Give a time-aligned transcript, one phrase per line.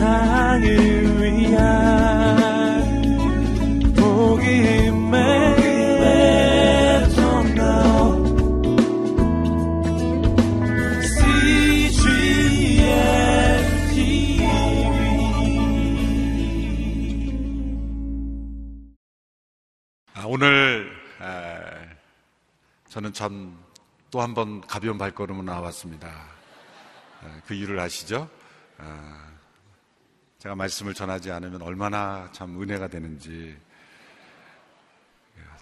[0.00, 1.60] 세상을 위한
[3.94, 5.20] 복음의
[20.14, 20.90] 아, 오늘
[22.88, 23.60] 저는 참
[24.10, 26.10] 또 한 번 가벼운 발걸음으로 나왔습니다.
[27.46, 28.28] 그 이유를 아시죠?
[30.40, 33.56] 아, 제가 말씀을 전하지 않으면 얼마나 참 은혜가 되는지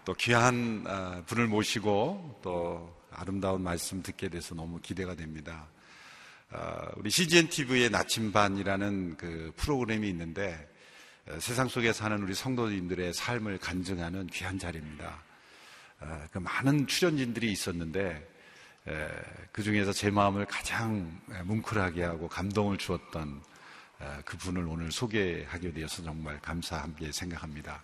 [0.04, 5.66] 또 귀한 아, 분을 모시고 또 아름다운 말씀 듣게 돼서 너무 기대가 됩니다.
[6.96, 10.73] 우리 CGN TV의 나침반이라는 그 프로그램이 있는데
[11.40, 15.23] 세상 속에 사는 우리 성도님들의 삶을 간증하는 귀한 자리입니다.
[16.30, 18.26] 그 많은 출연진들이 있었는데
[19.52, 23.42] 그 중에서 제 마음을 가장 뭉클하게 하고 감동을 주었던
[24.25, 27.82] 그 분을 오늘 소개하게 되어서 정말 감사하게 생각합니다.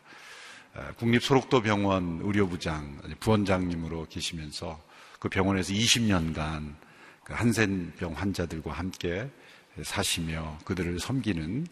[0.98, 4.80] 국립소록도병원 의료부장 부원장님으로 계시면서
[5.18, 6.74] 그 병원에서 20년간
[7.24, 9.28] 그 한센병 환자들과 함께
[9.82, 11.66] 사시며 그들을 섬기는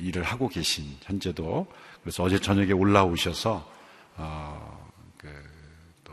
[0.00, 1.66] 일을 하고 계신 현재도
[2.02, 3.76] 그래서 어제 저녁에 올라오셔서
[4.16, 5.28] 어, 그,
[6.04, 6.12] 또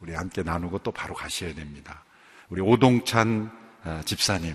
[0.00, 2.04] 우리 함께 나누고 또 바로 가셔야 됩니다.
[2.48, 3.50] 우리 오동찬
[3.84, 4.54] 어, 집사님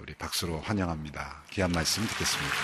[0.00, 1.42] 우리 박수로 환영합니다.
[1.50, 2.54] 귀한 말씀 듣겠습니다.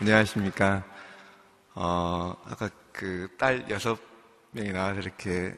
[0.00, 0.82] 안녕하십니까.
[1.74, 3.98] 어, 아까 그 딸 여섯
[4.52, 5.54] 명이 나와서 이렇게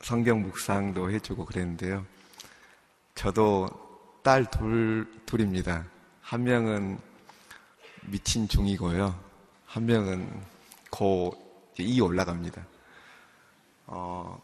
[0.00, 2.04] 성경 묵상도 해주고 그랬는데요.
[3.14, 3.68] 저도
[4.22, 5.84] 딸 둘, 둘입니다.
[6.20, 6.98] 한 명은
[8.02, 9.18] 미친 중이고요.
[9.66, 10.51] 한 명은
[10.92, 12.66] 고2 올라갑니다.
[13.86, 14.40] 어,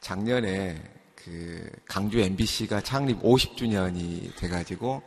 [0.00, 0.82] 작년에
[1.14, 5.02] 그 강주 MBC가 창립 50주년이 돼가지고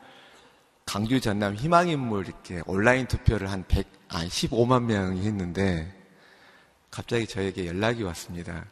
[0.85, 5.96] 강주 전남 희망인물 이렇게 온라인 투표를 한 100, 아, 15만 명이 했는데
[6.90, 8.66] 갑자기 저에게 연락이 왔습니다.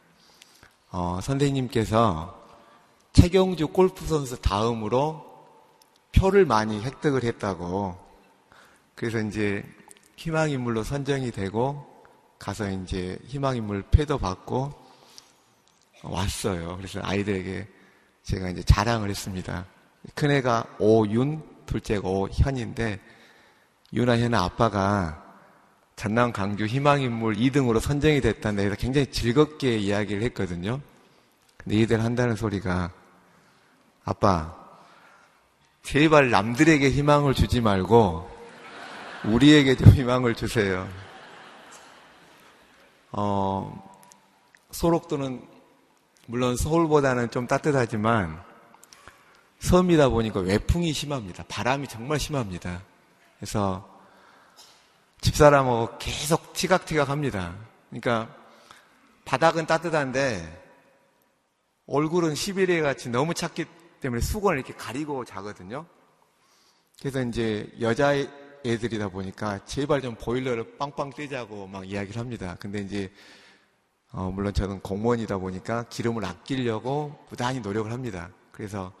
[0.90, 2.36] 어, 선생님께서
[3.12, 5.24] 최경주 골프 선수 다음으로
[6.12, 7.96] 표를 많이 획득을 했다고.
[8.94, 9.64] 그래서 이제
[10.18, 11.86] 희망인물로 선정이 되고
[12.40, 14.72] 가서 이제 희망인물 패도 받고
[16.02, 16.76] 왔어요.
[16.76, 17.66] 그래서 아이들에게
[18.24, 19.64] 제가 이제 자랑을 했습니다.
[20.14, 23.00] 큰애가 오윤, 둘째가 오현인데
[23.92, 25.24] 윤아 현아 아빠가
[25.94, 30.80] 전남 강주 희망인물 2등으로 선정이 됐다는 데서 굉장히 즐겁게 이야기를 했거든요.
[31.56, 32.90] 근데 이들 한다는 소리가
[34.04, 34.54] 아빠
[35.82, 38.37] 제발 남들에게 희망을 주지 말고
[39.24, 40.88] 우리에게 좀 희망을 주세요.
[43.10, 43.98] 어,
[44.70, 45.42] 소록도는
[46.26, 48.42] 물론 서울보다는 좀 따뜻하지만
[49.60, 51.44] 섬이다 보니까 외풍이 심합니다.
[51.48, 52.82] 바람이 정말 심합니다.
[53.38, 53.88] 그래서
[55.20, 57.56] 집사람하고 계속 티각티각 합니다.
[57.88, 58.28] 그러니까
[59.24, 60.66] 바닥은 따뜻한데
[61.86, 63.64] 얼굴은 시베리아 같이 너무 찼기
[64.00, 65.86] 때문에 수건을 이렇게 가리고 자거든요.
[67.00, 68.12] 그래서 이제 여자
[68.68, 72.56] 애들이다 보니까 제발 좀 보일러를 빵빵 떼자고 막 이야기를 합니다.
[72.60, 73.10] 근데 이제
[74.12, 78.30] 어 물론 저는 공무원이다 보니까 기름을 아끼려고 부단히 노력을 합니다.
[78.52, 78.92] 그래서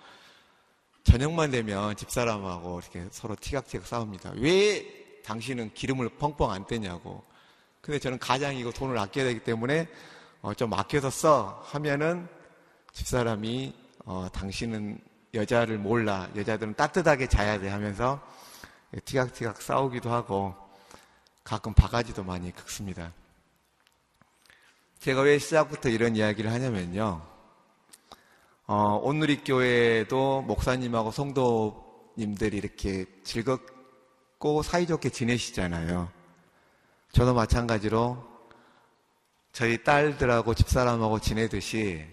[1.04, 4.32] 저녁만 되면 집사람하고 이렇게 서로 티각티각 싸웁니다.
[4.36, 7.22] 왜 당신은 기름을 펑펑 안 떼냐고.
[7.80, 9.88] 근데 저는 가장이고 돈을 아껴야 되기 때문에
[10.40, 12.28] 어, 좀 아껴서 써 하면은
[12.92, 13.74] 집사람이
[14.04, 14.98] 어, 당신은
[15.34, 16.28] 여자를 몰라.
[16.36, 18.20] 여자들은 따뜻하게 자야 돼 하면서
[19.04, 20.54] 티각티각 싸우기도 하고
[21.44, 23.12] 가끔 바가지도 많이 긁습니다.
[24.98, 27.22] 제가 왜 시작부터 이런 이야기를 하냐면요.
[28.66, 33.78] 어, 오늘이 교회도 목사님하고 성도님들이 이렇게 즐겁
[34.38, 36.12] 고 사이좋게 지내시잖아요.
[37.10, 38.24] 저도 마찬가지로
[39.50, 42.06] 저희 딸들하고 집사람하고 지내듯이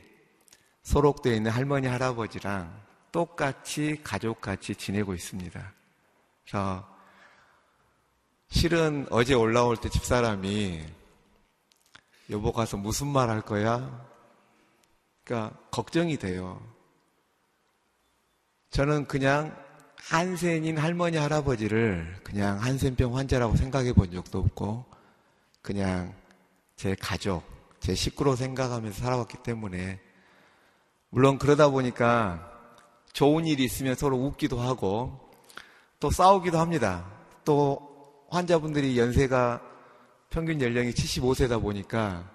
[0.82, 5.74] 소록되어 있는 할머니, 할아버지랑 똑같이 가족같이 지내고 있습니다.
[6.46, 6.88] 그래서
[8.50, 10.86] 실은 어제 올라올 때 집사람이
[12.30, 14.08] 여보 가서 무슨 말 할 거야?
[15.24, 16.62] 그러니까 걱정이 돼요.
[18.70, 19.56] 저는 그냥
[19.98, 24.86] 한센인 할머니, 할아버지를 그냥 한센병 환자라고 생각해 본 적도 없고,
[25.62, 26.14] 그냥
[26.76, 27.44] 제 가족,
[27.80, 30.00] 제 식구로 생각하면서 살아왔기 때문에,
[31.10, 32.52] 물론 그러다 보니까
[33.14, 35.25] 좋은 일이 있으면 서로 웃기도 하고,
[36.00, 37.06] 또 싸우기도 합니다.
[37.44, 39.62] 또 환자분들이 연세가
[40.30, 42.30] 평균 연령이 75세다 보니까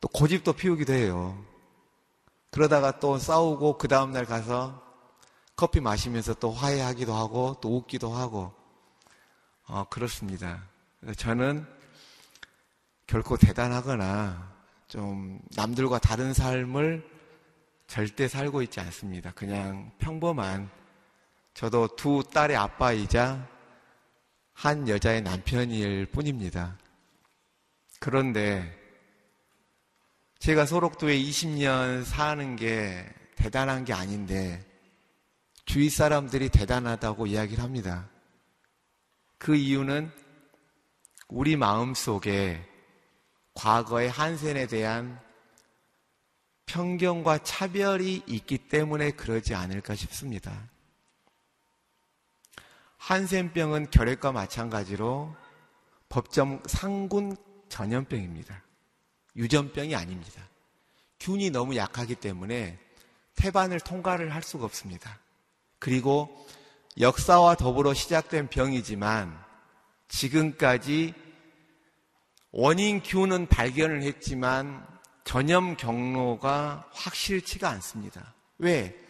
[0.00, 1.44] 또 고집도 피우기도 해요.
[2.50, 4.82] 그러다가 또 싸우고 그 다음날 가서
[5.56, 8.52] 커피 마시면서 또 화해하기도 하고 또 웃기도 하고
[9.66, 10.62] 어, 그렇습니다.
[11.16, 11.66] 저는
[13.06, 14.54] 결코 대단하거나
[14.88, 17.08] 좀 남들과 다른 삶을
[17.86, 19.32] 절대 살고 있지 않습니다.
[19.32, 20.70] 그냥 평범한
[21.56, 23.48] 저도 두 딸의 아빠이자
[24.52, 26.76] 한 여자의 남편일 뿐입니다.
[27.98, 28.78] 그런데
[30.38, 33.06] 제가 소록도에 20년 사는 게
[33.36, 34.62] 대단한 게 아닌데
[35.64, 38.06] 주위 사람들이 대단하다고 이야기를 합니다.
[39.38, 40.12] 그 이유는
[41.28, 42.62] 우리 마음 속에
[43.54, 45.18] 과거의 한센에 대한
[46.66, 50.75] 편견과 차별이 있기 때문에 그러지 않을까 싶습니다.
[53.06, 55.32] 한센병은 결핵과 마찬가지로
[56.08, 57.36] 법정 상군
[57.68, 58.64] 전염병입니다.
[59.36, 60.42] 유전병이 아닙니다.
[61.20, 62.80] 균이 너무 약하기 때문에
[63.36, 65.20] 태반을 통과를 할 수가 없습니다.
[65.78, 66.48] 그리고
[66.98, 69.40] 역사와 더불어 시작된 병이지만
[70.08, 71.14] 지금까지
[72.50, 74.84] 원인 균은 발견을 했지만
[75.22, 78.34] 전염 경로가 확실치가 않습니다.
[78.58, 79.05] 왜?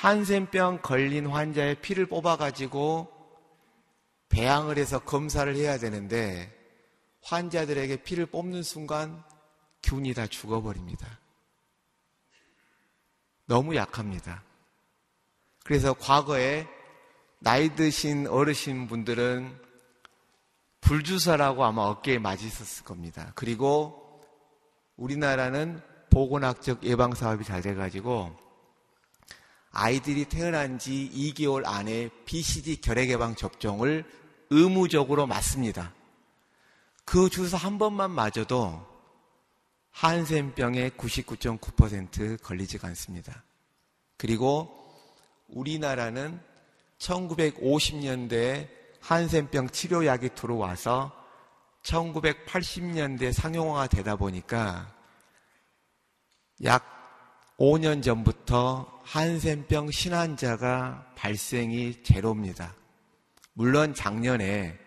[0.00, 3.12] 한센병 걸린 환자의 피를 뽑아가지고
[4.30, 6.50] 배양을 해서 검사를 해야 되는데
[7.22, 9.22] 환자들에게 피를 뽑는 순간
[9.82, 11.06] 균이 다 죽어버립니다.
[13.44, 14.42] 너무 약합니다.
[15.64, 16.66] 그래서 과거에
[17.38, 19.54] 나이 드신 어르신 분들은
[20.80, 23.32] 불주사라고 아마 어깨에 맞으셨을 겁니다.
[23.34, 24.22] 그리고
[24.96, 28.49] 우리나라는 보건학적 예방 사업이 잘 돼가지고
[29.72, 34.04] 아이들이 태어난 지 2개월 안에 BCG 결핵 예방 접종을
[34.50, 35.94] 의무적으로 맞습니다.
[37.04, 38.84] 그 주사 한 번만 맞아도
[39.92, 43.44] 한센병의 99.9% 걸리지가 않습니다.
[44.16, 44.76] 그리고
[45.48, 46.40] 우리나라는
[46.98, 48.68] 1950년대에
[49.00, 51.12] 한센병 치료약이 들어와서
[51.82, 54.94] 1980년대 상용화가 되다 보니까
[56.64, 56.99] 약
[57.60, 62.74] 5년 전부터 한센병 신환자가 발생이 제로입니다.
[63.52, 64.78] 물론 작년에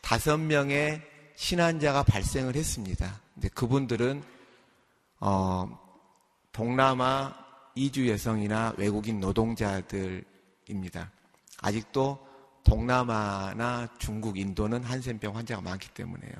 [0.00, 1.02] 5명의
[1.36, 3.20] 신환자가 발생을 했습니다.
[3.34, 4.22] 근데 그분들은
[5.20, 5.78] 어,
[6.50, 7.34] 동남아
[7.74, 11.12] 이주 여성이나 외국인 노동자들입니다.
[11.60, 12.26] 아직도
[12.64, 16.32] 동남아나 중국, 인도는 한센병 환자가 많기 때문에요.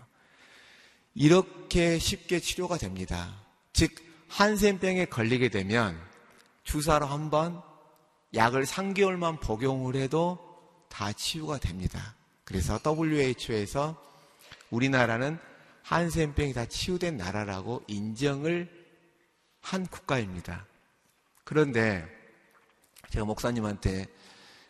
[1.14, 3.37] 이렇게 쉽게 치료가 됩니다.
[3.75, 5.99] 즉, 한센병에 걸리게 되면
[6.65, 7.63] 주사로 한 번
[8.35, 10.39] 약을 3개월만 복용을 해도
[10.89, 12.15] 다 치유가 됩니다.
[12.45, 13.97] 그래서 WHO에서
[14.71, 15.39] 우리나라는
[15.83, 18.71] 한센병이 다 치유된 나라라고 인정을
[19.63, 20.67] 한 국가입니다.
[21.45, 22.07] 그런데
[23.11, 24.07] 제가 목사님한테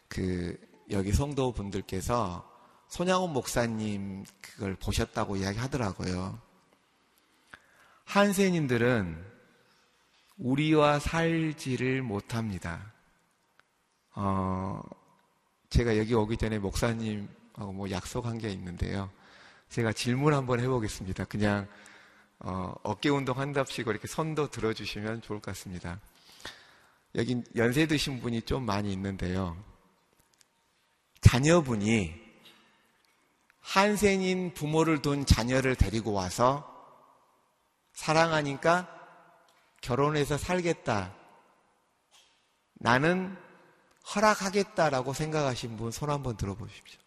[0.08, 0.56] 그
[0.90, 2.48] 여기 성도 분들께서
[2.88, 6.40] 손양훈 목사님 그걸 보셨다고 이야기 하더라고요.
[8.04, 9.37] 한센인들은
[10.38, 12.92] 우리와 살지를 못합니다.
[14.14, 14.80] 어,
[15.70, 19.10] 제가 여기 오기 전에 목사님하고 뭐 약속한 게 있는데요.
[19.68, 21.24] 제가 질문 한번 해보겠습니다.
[21.24, 21.68] 그냥
[22.40, 26.00] 어, 어깨 운동 한답시고 이렇게 손도 들어주시면 좋을 것 같습니다.
[27.16, 29.56] 여기 연세 드신 분이 좀 많이 있는데요.
[31.20, 32.14] 자녀분이
[33.60, 36.64] 한센인 부모를 둔 자녀를 데리고 와서
[37.92, 38.97] 사랑하니까
[39.80, 41.14] 결혼해서 살겠다.
[42.74, 43.36] 나는
[44.14, 47.00] 허락하겠다라고 생각하신 분 손 한번 들어보십시오.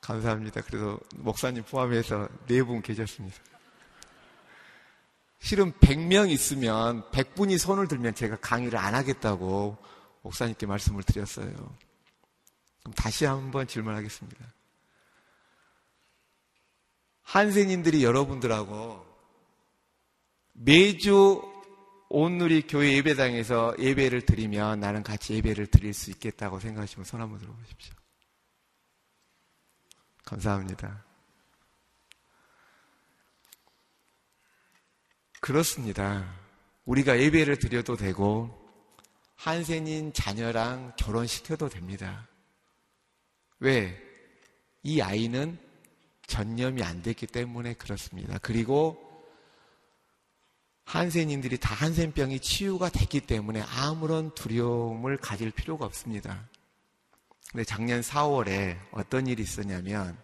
[0.00, 0.62] 감사합니다.
[0.62, 3.36] 그래도 목사님 포함해서 네 분 계셨습니다.
[5.40, 9.76] 실은 100명 있으면 100분이 손을 들면 제가 강의를 안 하겠다고
[10.22, 11.76] 목사님께 말씀을 드렸어요.
[12.88, 14.54] 그럼 다시 한번 질문하겠습니다.
[17.22, 19.06] 한센인들이 여러분들하고
[20.54, 21.42] 매주
[22.08, 27.94] 오늘이 교회 예배당에서 예배를 드리면 나는 같이 예배를 드릴 수 있겠다고 생각하시면 손 한번 들어보십시오.
[30.24, 31.04] 감사합니다.
[35.40, 36.34] 그렇습니다.
[36.86, 38.66] 우리가 예배를 드려도 되고
[39.36, 42.26] 한센인 자녀랑 결혼시켜도 됩니다.
[43.60, 43.96] 왜?
[44.82, 45.58] 이 아이는
[46.26, 48.38] 전염이 안 됐기 때문에 그렇습니다.
[48.38, 49.04] 그리고
[50.84, 56.48] 한센인들이 다 한센병이 치유가 됐기 때문에 아무런 두려움을 가질 필요가 없습니다.
[57.50, 60.16] 근데 작년 4월에 어떤 일이 있었냐면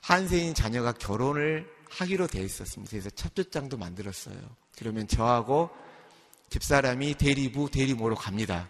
[0.00, 2.90] 한세인 자녀가 결혼을 하기로 돼 있었습니다.
[2.90, 4.36] 그래서 첩조장도 만들었어요.
[4.76, 5.70] 그러면 저하고
[6.50, 8.68] 집사람이 대리부 대리모로 갑니다.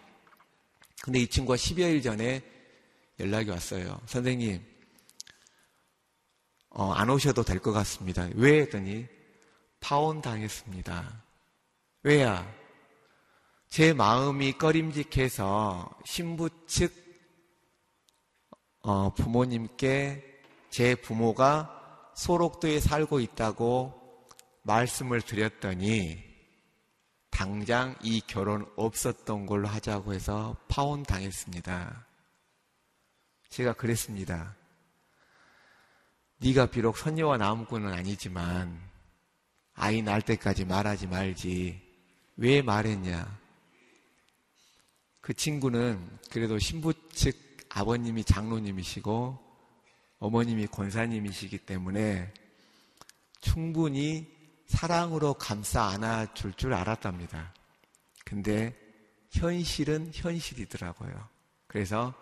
[1.02, 2.42] 근데 이 친구가 10여일 전에
[3.20, 4.00] 연락이 왔어요.
[4.06, 4.64] 선생님,
[6.70, 8.28] 어, 안 오셔도 될 것 같습니다.
[8.34, 9.06] 왜 했더니
[9.80, 11.24] 파혼 당했습니다.
[12.02, 12.46] 왜야?
[13.68, 16.92] 제 마음이 꺼림직해서 신부 측
[18.82, 24.26] 어, 부모님께 제 부모가 소록도에 살고 있다고
[24.62, 26.22] 말씀을 드렸더니
[27.30, 32.06] 당장 이 결혼 없었던 걸로 하자고 해서 파혼 당했습니다.
[33.50, 34.54] 제가 그랬습니다.
[36.38, 38.80] 네가 비록 선녀와 나무꾼은 아니지만
[39.75, 41.83] 아이 낳을 때까지 말하지 말지
[42.37, 43.38] 왜 말했냐?
[45.21, 47.37] 그 친구는 그래도 신부 측
[47.69, 49.38] 아버님이 장로님이시고
[50.21, 52.33] 어머님이 권사님이시기 때문에
[53.40, 54.33] 충분히
[54.66, 57.52] 사랑으로 감싸 안아줄 줄 알았답니다.
[58.25, 58.76] 근데
[59.33, 61.28] 현실은 현실이더라고요.
[61.66, 62.14] 그래서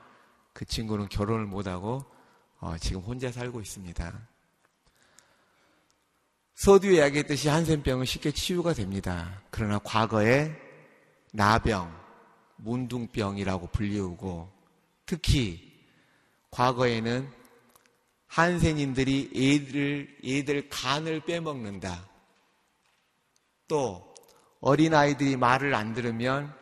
[0.59, 2.05] 그 친구는 결혼을 못하고
[2.59, 4.29] 어, 지금 혼자 살고 있습니다.
[6.57, 9.41] 서두에 이야기했듯이 한센병은 쉽게 치유가 됩니다.
[9.51, 10.51] 그러나 과거에
[11.33, 11.97] 나병,
[12.57, 14.51] 문둥병이라고 불리우고
[15.07, 15.81] 특히
[16.51, 17.31] 과거에는
[18.27, 22.05] 한센인들이 애들, 애들 간을 빼먹는다.
[23.69, 24.13] 또
[24.61, 26.53] 어린아이들이 말을 안 들으면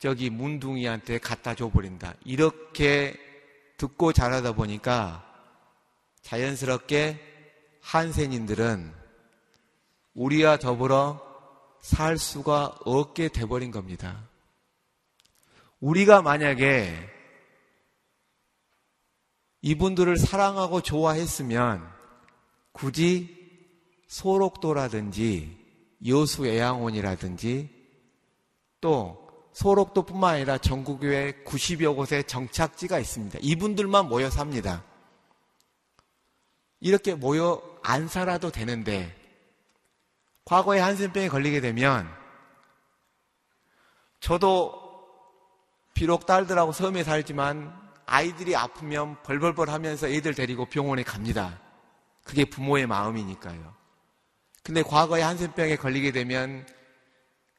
[0.00, 2.14] 저기 문둥이한테 갖다 줘버린다.
[2.24, 3.14] 이렇게
[3.76, 5.26] 듣고 자라다 보니까
[6.22, 7.20] 자연스럽게
[7.82, 8.94] 한센인들은
[10.14, 11.20] 우리와 더불어
[11.82, 14.26] 살 수가 없게 돼버린 겁니다.
[15.80, 16.94] 우리가 만약에
[19.60, 21.86] 이분들을 사랑하고 좋아했으면
[22.72, 23.36] 굳이
[24.08, 25.58] 소록도라든지
[26.06, 27.68] 여수 애양원이라든지
[28.80, 29.29] 또
[29.60, 33.40] 소록도뿐만 아니라 전국교회 90여 곳에 정착지가 있습니다.
[33.42, 34.82] 이분들만 모여 삽니다.
[36.80, 39.14] 이렇게 모여 안 살아도 되는데
[40.46, 42.08] 과거에 한센병에 걸리게 되면
[44.20, 44.72] 저도
[45.92, 51.60] 비록 딸들하고 섬에 살지만 아이들이 아프면 벌벌벌 하면서 애들 데리고 병원에 갑니다.
[52.24, 53.74] 그게 부모의 마음이니까요.
[54.62, 56.66] 근데 과거에 한센병에 걸리게 되면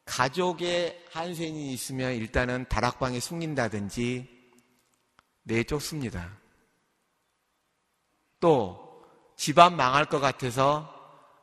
[0.06, 4.28] 가족의 한센이 있으면 일단은 다락방에 숨긴다든지
[5.44, 6.38] 내쫓습니다.
[8.40, 9.06] 또
[9.36, 10.94] 집안 망할 것 같아서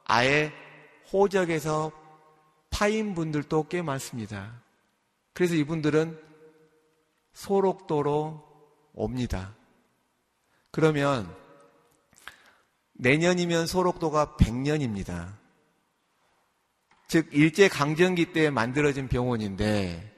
[0.05, 0.53] 아예
[1.13, 1.93] 호적에서
[2.71, 4.63] 파인 분들도 꽤 많습니다.
[5.33, 6.21] 그래서 이분들은
[7.33, 8.45] 소록도로
[8.95, 9.55] 옵니다.
[10.71, 11.35] 그러면
[12.95, 15.38] 내년이면 소록도가 100년입니다.
[17.09, 20.15] 즉 일제 강점기 때 만들어진 병원인데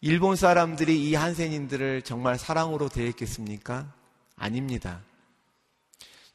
[0.00, 3.92] 일본 사람들이 이 한센인들을 정말 사랑으로 대했겠습니까?
[4.36, 5.02] 아닙니다.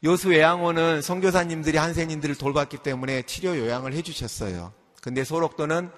[0.04, 4.74] 요수 외양원은 선교사님들이 한센인들을 돌봤기 때문에 치료 요양을 해주셨어요.
[5.00, 5.90] 근데 소록도는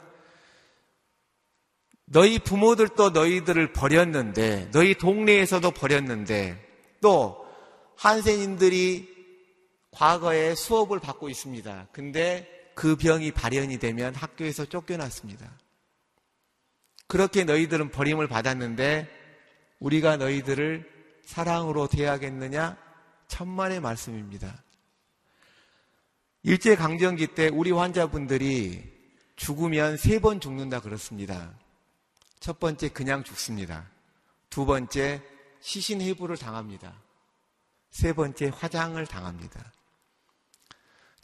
[2.05, 6.65] 너희 부모들도 너희들을 버렸는데 너희 동네에서도 버렸는데
[7.01, 7.45] 또
[7.97, 9.13] 한센인들이
[9.91, 11.89] 과거에 수업을 받고 있습니다.
[11.91, 15.51] 근데 그 병이 발현이 되면 학교에서 쫓겨났습니다.
[17.07, 19.09] 그렇게 너희들은 버림을 받았는데
[19.79, 20.91] 우리가 너희들을
[21.25, 22.77] 사랑으로 대하겠느냐?
[23.29, 24.63] 천만의 말씀입니다.
[26.43, 28.93] 일제강점기 때 우리 환자분들이
[29.37, 31.53] 죽으면 세 번 죽는다 그렇습니다.
[32.39, 33.89] 첫 번째 그냥 죽습니다.
[34.51, 35.23] 두 번째
[35.61, 36.95] 시신해부를 당합니다.
[37.91, 39.73] 세 번째 화장을 당합니다.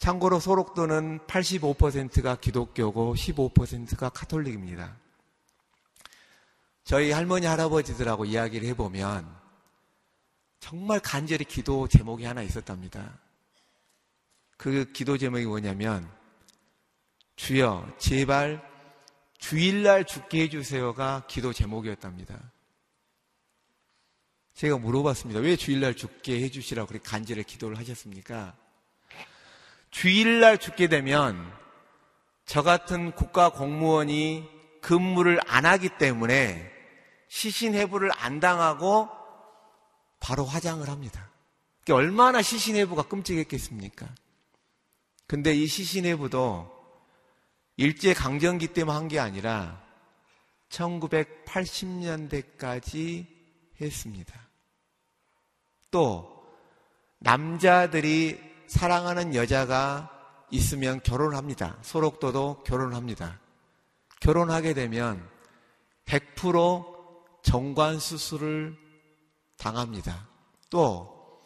[0.01, 4.97] 참고로 소록도는 85%가 기독교고 15%가 카톨릭입니다.
[6.83, 9.31] 저희 할머니 할아버지들하고 이야기를 해보면
[10.59, 13.19] 정말 간절히 기도 제목이 하나 있었답니다.
[14.57, 16.11] 그 기도 제목이 뭐냐면
[17.35, 18.67] 주여 제발
[19.37, 22.51] 주일날 죽게 해주세요가 기도 제목이었답니다.
[24.55, 25.41] 제가 물어봤습니다.
[25.41, 28.57] 왜 주일날 죽게 해주시라고 그렇게 간절히 기도를 하셨습니까?
[29.91, 31.53] 주일날 죽게 되면
[32.45, 34.49] 저 같은 국가 공무원이
[34.81, 36.71] 근무를 안 하기 때문에
[37.27, 39.09] 시신해부를 안 당하고
[40.19, 41.29] 바로 화장을 합니다.
[41.89, 44.09] 얼마나 시신해부가 끔찍했겠습니까?
[45.27, 46.69] 근데 이 시신해부도
[47.77, 49.81] 일제 강점기 때문에 한게 아니라
[50.69, 53.25] 1980년대까지
[53.79, 54.49] 했습니다.
[55.89, 56.45] 또
[57.19, 60.09] 남자들이 사랑하는 여자가
[60.49, 61.75] 있으면 결혼을 합니다.
[61.81, 63.37] 소록도도 결혼을 합니다.
[64.21, 65.29] 결혼하게 되면
[66.05, 68.77] 100% 정관 수술을
[69.57, 70.25] 당합니다.
[70.69, 71.43] 또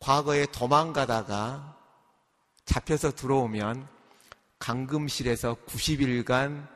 [0.00, 1.78] 과거에 도망가다가
[2.64, 3.86] 잡혀서 들어오면
[4.58, 6.66] 강금실에서 90일간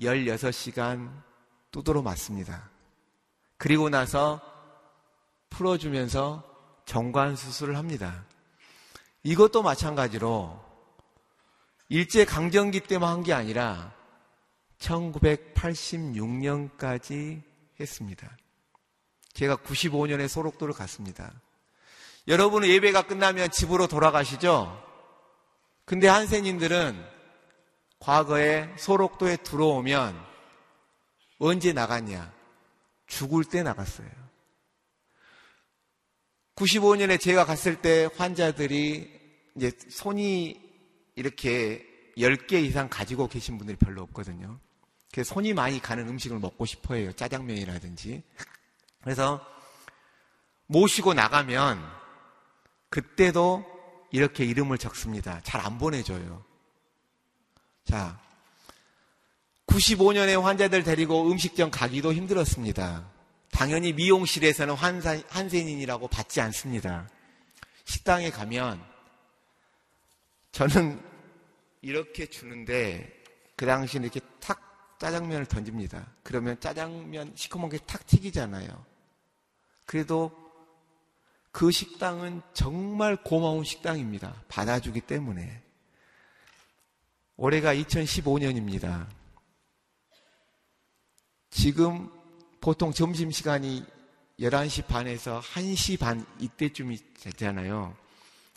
[0.00, 1.10] 16시간
[1.70, 2.68] 두드러 맞습니다.
[3.56, 4.42] 그리고 나서
[5.48, 6.44] 풀어주면서
[6.84, 8.27] 정관 수술을 합니다.
[9.22, 10.58] 이것도 마찬가지로
[11.88, 13.94] 일제 강점기 때만 한 게 아니라
[14.78, 17.42] 1986년까지
[17.80, 18.36] 했습니다.
[19.32, 21.32] 제가 95년에 소록도를 갔습니다.
[22.26, 24.84] 여러분은 예배가 끝나면 집으로 돌아가시죠?
[25.84, 27.04] 근데 한세님들은
[28.00, 30.20] 과거에 소록도에 들어오면
[31.38, 32.32] 언제 나갔냐?
[33.06, 34.17] 죽을 때 나갔어요.
[36.58, 39.08] 95년에 제가 갔을 때 환자들이
[39.54, 40.60] 이제 손이
[41.14, 41.86] 이렇게
[42.16, 44.58] 10개 이상 가지고 계신 분들이 별로 없거든요.
[45.12, 47.12] 그래서 손이 많이 가는 음식을 먹고 싶어 해요.
[47.12, 48.22] 짜장면이라든지.
[49.02, 49.40] 그래서
[50.66, 51.80] 모시고 나가면
[52.90, 53.64] 그때도
[54.10, 55.40] 이렇게 이름을 적습니다.
[55.44, 56.44] 잘 안 보내줘요.
[57.84, 58.20] 자,
[59.66, 63.17] 95년에 환자들 데리고 음식점 가기도 힘들었습니다.
[63.50, 67.08] 당연히 미용실에서는 환사, 한센인이라고 받지 않습니다.
[67.84, 68.84] 식당에 가면
[70.52, 71.02] 저는
[71.82, 73.22] 이렇게 주는데
[73.56, 76.06] 그 당시에 이렇게 탁 짜장면을 던집니다.
[76.22, 78.84] 그러면 짜장면 시커먼 게 탁 튀기잖아요.
[79.86, 80.32] 그래도
[81.50, 84.42] 그 식당은 정말 고마운 식당입니다.
[84.48, 85.62] 받아주기 때문에.
[87.36, 89.08] 올해가 2015년입니다.
[91.50, 92.12] 지금
[92.60, 93.84] 보통 점심시간이
[94.40, 97.96] 11시 반에서 1시 반 이때쯤이 되잖아요.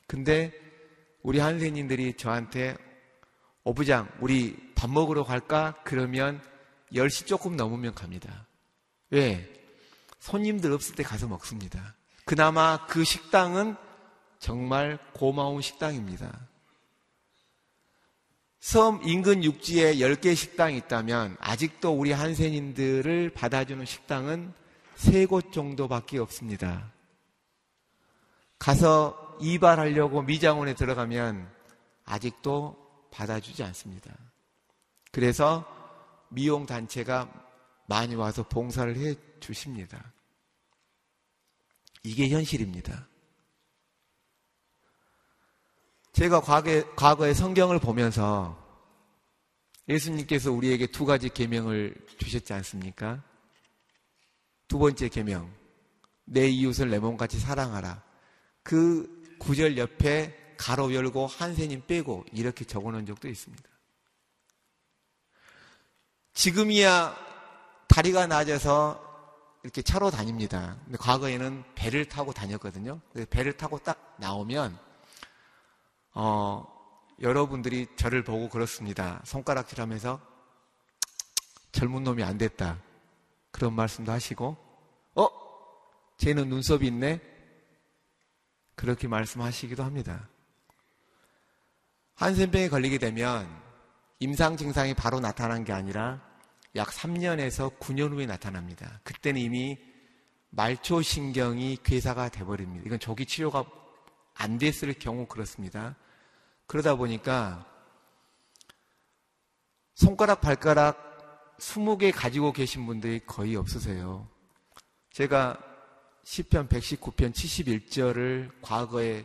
[0.08, 0.52] 근데
[1.24, 2.78] 우리 한세님들이 저한테
[3.64, 5.76] 어부장, 우리 밥 먹으러 갈까?
[5.84, 6.42] 그러면
[6.94, 8.48] 10시 조금 넘으면 갑니다.
[9.10, 9.52] 왜?
[10.20, 11.96] 손님들 없을 때 가서 먹습니다.
[12.26, 13.76] 그나마 그 식당은
[14.40, 16.48] 정말 고마운 식당입니다.
[18.62, 24.54] 섬 인근 육지에 10개 식당이 있다면 아직도 우리 한센인들을 받아주는 식당은
[24.98, 26.94] 3곳 정도밖에 없습니다.
[28.60, 31.52] 가서 이발하려고 미장원에 들어가면
[32.06, 32.78] 아직도
[33.10, 34.16] 받아주지 않습니다.
[35.12, 35.66] 그래서
[36.30, 37.34] 미용 단체가
[37.88, 40.14] 많이 와서 봉사를 해 주십니다.
[42.04, 43.08] 이게 현실입니다.
[46.14, 48.58] 제가 과거에, 과거에 성경을 보면서
[49.88, 53.24] 예수님께서 우리에게 두 가지 계명을 주셨지 않습니까?
[54.68, 55.52] 두 번째 계명,
[56.26, 58.04] 내 이웃을 내 몸같이 사랑하라.
[58.64, 63.64] 그 구절 옆에 가로 열고 한세님 빼고 이렇게 적어 놓은 적도 있습니다.
[66.34, 67.16] 지금이야
[67.88, 69.10] 다리가 낮아서
[69.64, 70.78] 이렇게 차로 다닙니다.
[70.86, 73.00] 근데 과거에는 배를 타고 다녔거든요.
[73.30, 74.91] 배를 타고 딱 나오면
[76.14, 76.66] 어,
[77.22, 79.22] 여러분들이 저를 보고 그렇습니다.
[79.26, 80.20] 손가락질 하면서
[81.72, 82.82] 젊은 놈이 안 됐다.
[83.52, 84.58] 그런 말씀도 하시고,
[85.16, 85.28] 어?
[86.18, 87.22] 쟤는 눈썹이 있네?
[88.76, 90.28] 그렇게 말씀하시기도 합니다.
[92.16, 93.48] 한센병에 걸리게 되면
[94.20, 96.22] 임상 증상이 바로 나타난 게 아니라
[96.76, 99.00] 약 3년에서 9년 후에 나타납니다.
[99.04, 99.78] 그때는 이미
[100.52, 102.84] 말초신경이 괴사가 돼버립니다.
[102.86, 103.66] 이건 조기 치료가
[104.34, 105.96] 안 됐을 경우 그렇습니다.
[106.68, 107.66] 그러다 보니까
[109.96, 114.28] 손가락, 발가락 20개 가지고 계신 분들이 거의 없으세요.
[115.12, 115.58] 제가
[116.24, 119.24] 10편 119편 71절을 과거에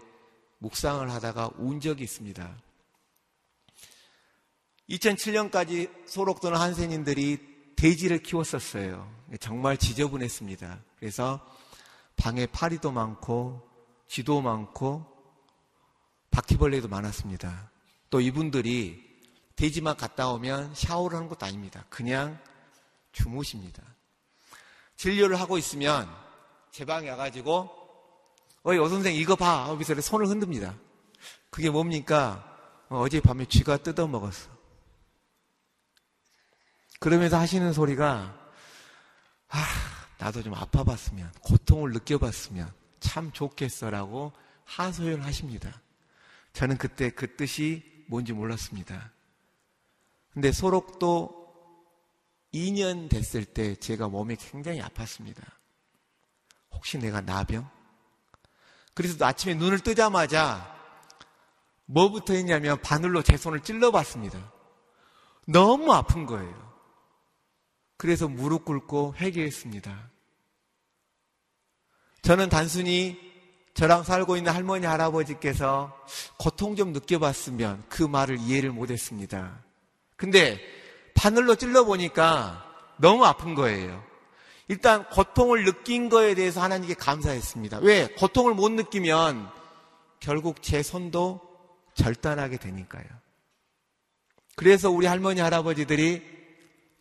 [0.58, 2.56] 묵상을 하다가 운 적이 있습니다.
[4.90, 9.10] 2007년까지 소록도는 한센인들이 돼지를 키웠었어요.
[9.40, 10.78] 정말 지저분했습니다.
[10.98, 11.40] 그래서
[12.16, 13.65] 방에 파리도 많고
[14.08, 15.04] 쥐도 많고
[16.30, 17.70] 바퀴벌레도 많았습니다.
[18.10, 19.04] 또 이분들이
[19.56, 21.84] 돼지만 갔다 오면 샤워를 하는 것도 아닙니다.
[21.88, 22.38] 그냥
[23.12, 23.82] 주무십니다.
[24.96, 26.08] 진료를 하고 있으면
[26.70, 27.70] 제 방에 와가지고
[28.62, 30.74] 어이 오 선생 이거 봐 하면서 손을 흔듭니다.
[31.50, 32.44] 그게 뭡니까?
[32.88, 34.50] 어, 어젯밤에 쥐가 뜯어먹었어.
[37.00, 38.38] 그러면서 하시는 소리가
[39.48, 39.64] 아
[40.18, 44.32] 나도 좀 아파봤으면 고통을 느껴봤으면 참 좋겠어라고
[44.64, 45.80] 하소연 하십니다.
[46.52, 49.12] 저는 그때 그 뜻이 뭔지 몰랐습니다.
[50.32, 51.46] 근데 소록도
[52.52, 55.42] 2년 됐을 때 제가 몸이 굉장히 아팠습니다.
[56.70, 57.68] 혹시 내가 나병?
[58.94, 60.74] 그래서 아침에 눈을 뜨자마자
[61.86, 64.52] 뭐부터 했냐면 바늘로 제 손을 찔러봤습니다.
[65.46, 66.66] 너무 아픈 거예요.
[67.96, 70.10] 그래서 무릎 꿇고 회개했습니다.
[72.26, 73.16] 저는 단순히
[73.74, 75.96] 저랑 살고 있는 할머니, 할아버지께서
[76.40, 79.62] 고통 좀 느껴봤으면 그 말을 이해를 못했습니다.
[80.16, 80.58] 근데
[81.14, 82.64] 바늘로 찔러보니까
[82.96, 84.02] 너무 아픈 거예요.
[84.66, 87.78] 일단 고통을 느낀 거에 대해서 하나님께 감사했습니다.
[87.82, 88.08] 왜?
[88.18, 89.48] 고통을 못 느끼면
[90.18, 91.40] 결국 제 손도
[91.94, 93.06] 절단하게 되니까요.
[94.56, 96.24] 그래서 우리 할머니, 할아버지들이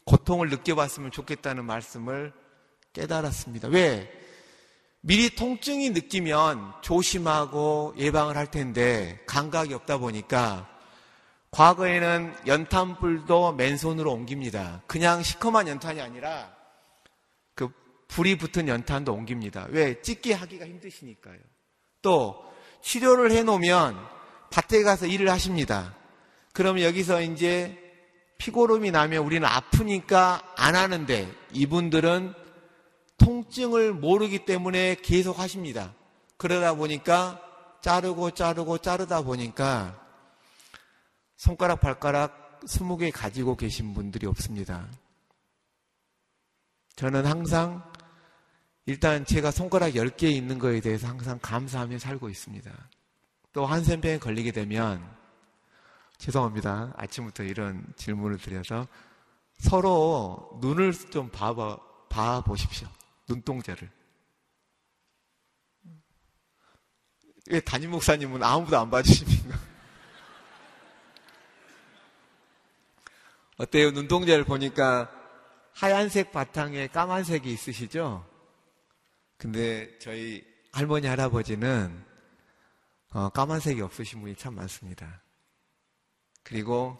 [0.03, 2.31] 고통을 느껴봤으면 좋겠다는 말씀을
[2.93, 3.69] 깨달았습니다.
[3.69, 4.24] 왜?
[5.07, 10.67] 미리 통증이 느끼면 조심하고 예방을 할 텐데 감각이 없다 보니까
[11.51, 14.81] 과거에는 연탄불도 맨손으로 옮깁니다.
[14.87, 16.51] 그냥 시커먼 연탄이 아니라
[17.53, 17.69] 그
[18.07, 19.67] 불이 붙은 연탄도 옮깁니다.
[19.69, 20.01] 왜?
[20.01, 21.37] 찢기 하기가 힘드시니까요.
[22.01, 22.43] 또
[22.81, 23.95] 치료를 해 놓으면
[24.49, 25.93] 밭에 가서 일을 하십니다.
[26.51, 27.77] 그러면 여기서 이제
[28.39, 32.44] 피고름이 나면 우리는 아프니까 안 하는데 이분들은
[33.17, 35.93] 통증을 모르기 때문에 계속 하십니다.
[36.37, 37.41] 그러다 보니까
[37.81, 40.01] 자르고 자르고 자르다 보니까
[41.35, 44.87] 손가락, 발가락 20개 가지고 계신 분들이 없습니다.
[46.95, 47.83] 저는 항상
[48.85, 52.71] 일단 제가 손가락 10개 있는 거에 대해서 항상 감사하며 살고 있습니다.
[53.51, 55.03] 또 한센병에 걸리게 되면
[56.17, 56.93] 죄송합니다.
[56.95, 58.87] 아침부터 이런 질문을 드려서
[59.57, 61.77] 서로 눈을 좀 봐봐,
[62.09, 62.87] 봐 보십시오.
[63.27, 63.89] 눈동자를.
[67.47, 69.59] 왜 담임 목사님은 아무도 안 봐주십니까?
[73.57, 73.91] 어때요?
[73.91, 75.11] 눈동자를 보니까
[75.73, 78.27] 하얀색 바탕에 까만색이 있으시죠?
[79.37, 82.03] 근데 저희 할머니, 할아버지는
[83.11, 85.21] 어, 까만색이 없으신 분이 참 많습니다.
[86.43, 86.97] 그리고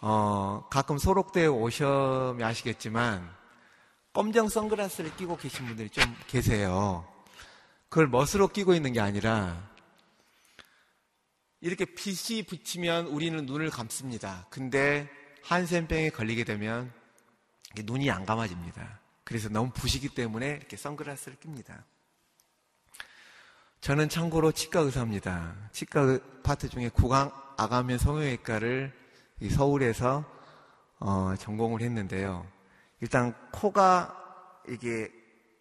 [0.00, 3.35] 어, 가끔 소록대에 오셔면 아시겠지만
[4.16, 7.06] 검정 선글라스를 끼고 계신 분들이 좀 계세요.
[7.90, 9.68] 그걸 멋으로 끼고 있는 게 아니라
[11.60, 14.46] 이렇게 빛이 붙이면 우리는 눈을 감습니다.
[14.48, 15.06] 근데
[15.42, 16.90] 한센병에 걸리게 되면
[17.76, 19.00] 눈이 안 감아집니다.
[19.22, 21.84] 그래서 너무 부시기 때문에 이렇게 선글라스를 낍니다.
[23.82, 25.54] 저는 참고로 치과 의사입니다.
[25.72, 28.94] 치과 파트 중에 구강 아가면 성형외과를
[29.50, 30.24] 서울에서
[31.00, 32.55] 어, 전공을 했는데요.
[33.00, 35.10] 일단 코가 이게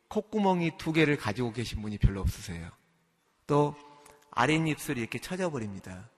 [0.07, 2.69] 콧구멍이 두 개를 가지고 계신 분이 별로 없으세요.
[3.47, 3.75] 또
[4.31, 6.09] 아랫입술이 이렇게 쳐져버립니다.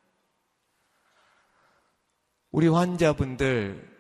[2.51, 3.97] 우리 환자분들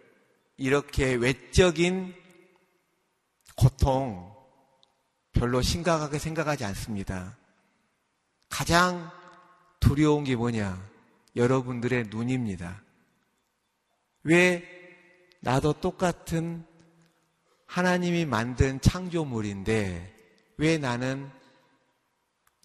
[0.57, 2.15] 이렇게 외적인
[3.55, 4.35] 고통
[5.33, 7.37] 별로 심각하게 생각하지 않습니다.
[8.49, 9.11] 가장
[9.79, 10.83] 두려운 게 뭐냐?
[11.35, 12.81] 여러분들의 눈입니다.
[14.23, 14.63] 왜
[15.41, 16.65] 나도 똑같은
[17.67, 20.15] 하나님이 만든 창조물인데
[20.57, 21.29] 왜 나는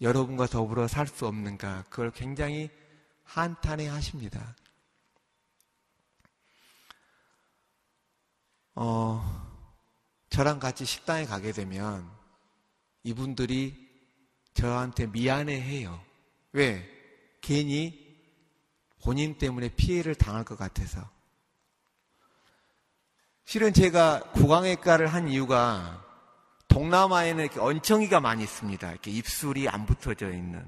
[0.01, 1.83] 여러분과 더불어 살 수 없는가?
[1.89, 2.69] 그걸 굉장히
[3.23, 4.55] 한탄해 하십니다.
[8.75, 9.21] 어,
[10.29, 12.09] 저랑 같이 식당에 가게 되면
[13.03, 13.83] 이분들이
[14.53, 16.03] 저한테 미안해 해요.
[16.51, 16.89] 왜?
[17.41, 18.01] 괜히
[19.03, 21.12] 본인 때문에 피해를 당할 것 같아서.
[23.45, 26.03] 실은 제가 구강외과를 한 이유가
[26.69, 28.89] 동남아에는 이렇게 언청이가 많이 있습니다.
[28.91, 30.65] 이렇게 입술이 안 붙어져 있는.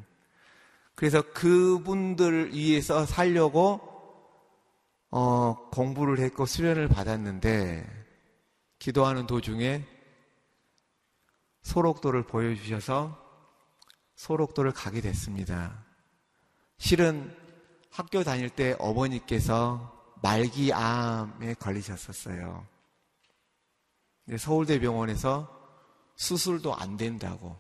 [0.94, 3.96] 그래서 그분들을 위해서 살려고
[5.10, 8.06] 어, 공부를 했고 수련을 받았는데
[8.80, 9.84] 기도하는 도중에
[11.62, 13.18] 소록도를 보여주셔서
[14.16, 15.84] 소록도를 가게 됐습니다.
[16.78, 17.36] 실은
[17.90, 22.68] 학교 다닐 때 어머니께서 말기암에 걸리셨었어요.
[24.38, 25.52] 서울대병원에서
[26.16, 27.60] 수술도 안 된다고.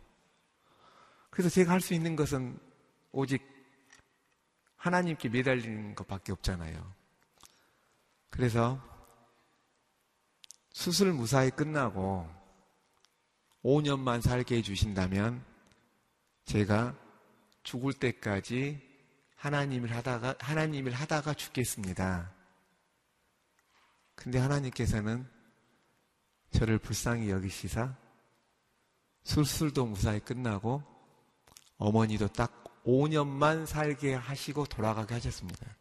[1.29, 2.57] 그래서 제가 할 수 있는 것은
[3.11, 3.43] 오직
[4.77, 6.93] 하나님께 매달리는 것밖에 없잖아요.
[8.29, 8.79] 그래서
[10.71, 12.29] 수술 무사히 끝나고
[13.63, 15.43] 5년만 살게 해주신다면
[16.45, 16.95] 제가
[17.63, 18.79] 죽을 때까지
[19.35, 22.35] 하나님을 하다가, 하나님을 하다가 죽겠습니다.
[24.15, 25.28] 근데 하나님께서는
[26.51, 27.95] 저를 불쌍히 여기시사
[29.23, 30.84] 술술도 무사히 끝나고
[31.78, 35.75] 어머니도 딱 5년만 살게 하시고 돌아가게 하셨습니다.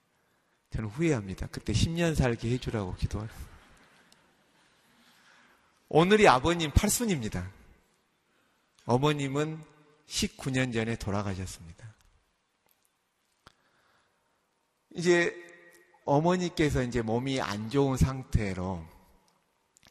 [0.70, 1.47] 저는 후회합니다.
[1.49, 3.29] 그때 10년 살게 해주라고 기도할.
[5.88, 7.49] 오늘이 아버님 팔순입니다.
[8.87, 9.62] 어머님은
[10.09, 11.94] 19년 전에 돌아가셨습니다.
[14.94, 15.43] 이제
[16.05, 18.85] 어머니께서 이제 몸이 안 좋은 상태로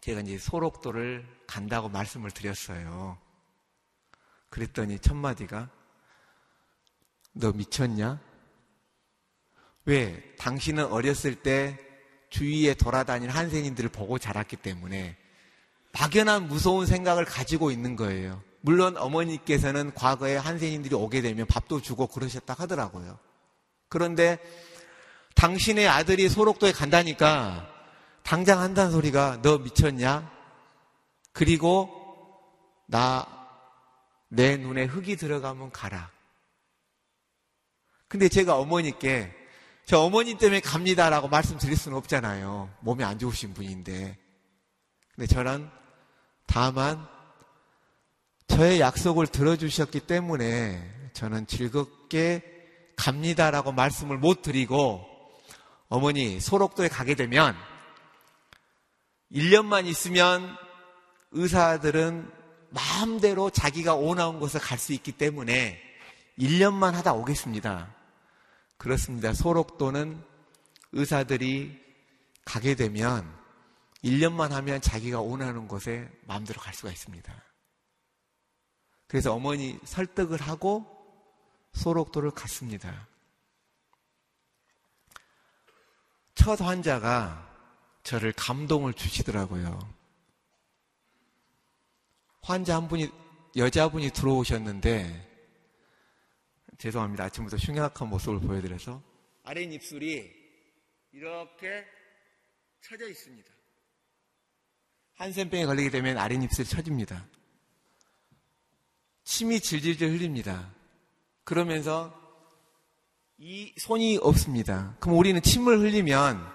[0.02, 3.18] 제가 이제 소록도를 간다고 말씀을 드렸어요.
[4.50, 5.70] 그랬더니 첫마디가
[7.34, 8.20] 너 미쳤냐?
[9.86, 10.36] 왜?
[10.38, 11.80] 당신은 어렸을 때
[12.30, 15.18] 주위에 돌아다니는 한센인들을 보고 자랐기 때문에
[15.94, 18.42] 막연한 무서운 생각을 가지고 있는 거예요.
[18.62, 23.20] 물론 어머니께서는 과거에 한센인들이 오게 되면 밥도 주고 그러셨다 하더라고요.
[23.90, 24.40] 그런데
[25.44, 27.70] 당신의 아들이 소록도에 간다니까
[28.24, 30.32] 당장 한다는 소리가 너 미쳤냐?
[31.34, 31.90] 그리고
[32.88, 33.44] 나
[34.36, 36.12] 내 눈에 흙이 들어가면 가라.
[38.08, 39.32] 근데 제가 어머니께
[39.86, 42.72] 저 어머니 때문에 갑니다라고 말씀드릴 수는 없잖아요.
[42.80, 44.18] 몸이 안 좋으신 분인데.
[45.14, 45.70] 근데 저는
[46.48, 47.08] 다만
[48.48, 52.44] 저의 약속을 들어주셨기 때문에 저는 즐겁게
[52.96, 55.06] 갑니다라고 말씀을 못 드리고
[55.94, 57.56] 어머니 소록도에 가게 되면
[59.32, 60.58] 1년만 있으면
[61.30, 62.32] 의사들은
[62.72, 65.80] 마음대로 자기가 원하는 곳에 갈 수 있기 때문에
[66.40, 67.94] 1년만 하다 오겠습니다.
[68.78, 69.34] 그렇습니다.
[69.34, 70.20] 소록도는
[70.94, 71.80] 의사들이
[72.44, 73.32] 가게 되면
[74.04, 77.32] 1년만 하면 자기가 원하는 곳에 마음대로 갈 수가 있습니다.
[79.06, 80.88] 그래서 어머니 설득을 하고
[81.74, 83.13] 소록도를 갔습니다.
[86.36, 87.52] 첫 환자가
[88.04, 89.94] 저를 감동을 주시더라고요.
[92.42, 93.10] 환자 한 분이,
[93.56, 95.32] 여자분이 들어오셨는데,
[96.78, 97.26] 죄송합니다.
[97.26, 99.02] 아침부터 흉악한 모습을 보여드려서,
[99.44, 100.32] 아랫입술이
[101.14, 101.86] 이렇게
[102.82, 103.50] 처져 있습니다.
[105.16, 107.26] 한센병에 걸리게 되면 아랫입술이 처집니다.
[109.24, 110.74] 침이 질질질 흘립니다.
[111.46, 112.23] 그러면서
[113.46, 114.96] 이 손이 없습니다.
[115.02, 116.50] 그럼 우리는 침을 흘리면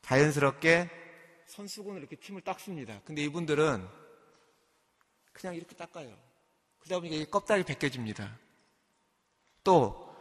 [0.00, 0.88] 자연스럽게
[1.46, 3.02] 손수건으로 이렇게 침을 닦습니다.
[3.04, 3.86] 근데 이분들은
[5.34, 6.16] 그냥 이렇게 닦아요.
[6.78, 8.38] 그러다 보니까 이게 껍데기 벗겨집니다.
[9.62, 10.16] 또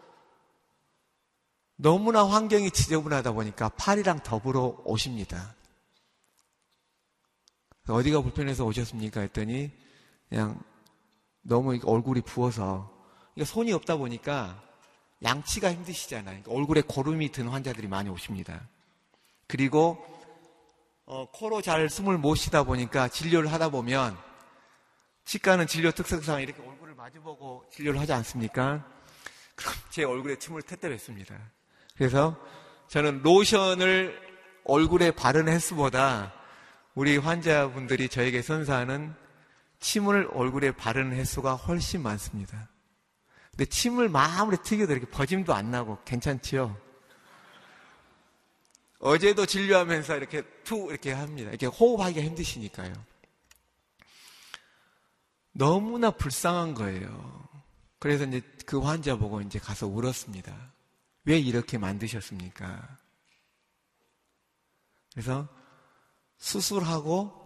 [1.78, 5.56] 너무나 환경이 지저분하다 보니까 팔이랑 더불어 오십니다.
[7.88, 9.22] 어디가 불편해서 오셨습니까?
[9.22, 9.72] 했더니
[10.28, 10.62] 그냥
[11.42, 12.92] 너무 얼굴이 부어서
[13.42, 14.73] 손이 없다 보니까
[15.24, 16.42] 양치가 힘드시잖아요.
[16.44, 18.68] 그러니까 얼굴에 고름이 든 환자들이 많이 오십니다.
[19.48, 20.04] 그리고
[21.06, 24.18] 어, 코로 잘 숨을 못 쉬다 보니까 진료를 하다 보면
[25.26, 28.86] 치과는 진료 특성상 이렇게 얼굴을 마주보고 진료를 하지 않습니까?
[29.56, 31.36] 그럼 제 얼굴에 침을 택대했습니다.
[31.96, 32.38] 그래서
[32.88, 34.22] 저는 로션을
[34.66, 36.34] 얼굴에 바른 횟수보다
[36.96, 39.14] 우리 환자분들이 저에게 선사하는
[39.80, 42.70] 침을 얼굴에 바르는 횟수가 훨씬 많습니다.
[43.56, 46.76] 근데 침을 마음으로 튀겨도 이렇게 버짐도 안 나고 괜찮지요?
[48.98, 51.50] 어제도 진료하면서 이렇게 투 이렇게 합니다.
[51.50, 52.94] 이렇게 호흡하기가 힘드시니까요.
[55.52, 57.48] 너무나 불쌍한 거예요.
[58.00, 60.74] 그래서 이제 그 환자 보고 이제 가서 울었습니다.
[61.26, 62.98] 왜 이렇게 만드셨습니까?
[65.12, 65.48] 그래서
[66.38, 67.43] 수술하고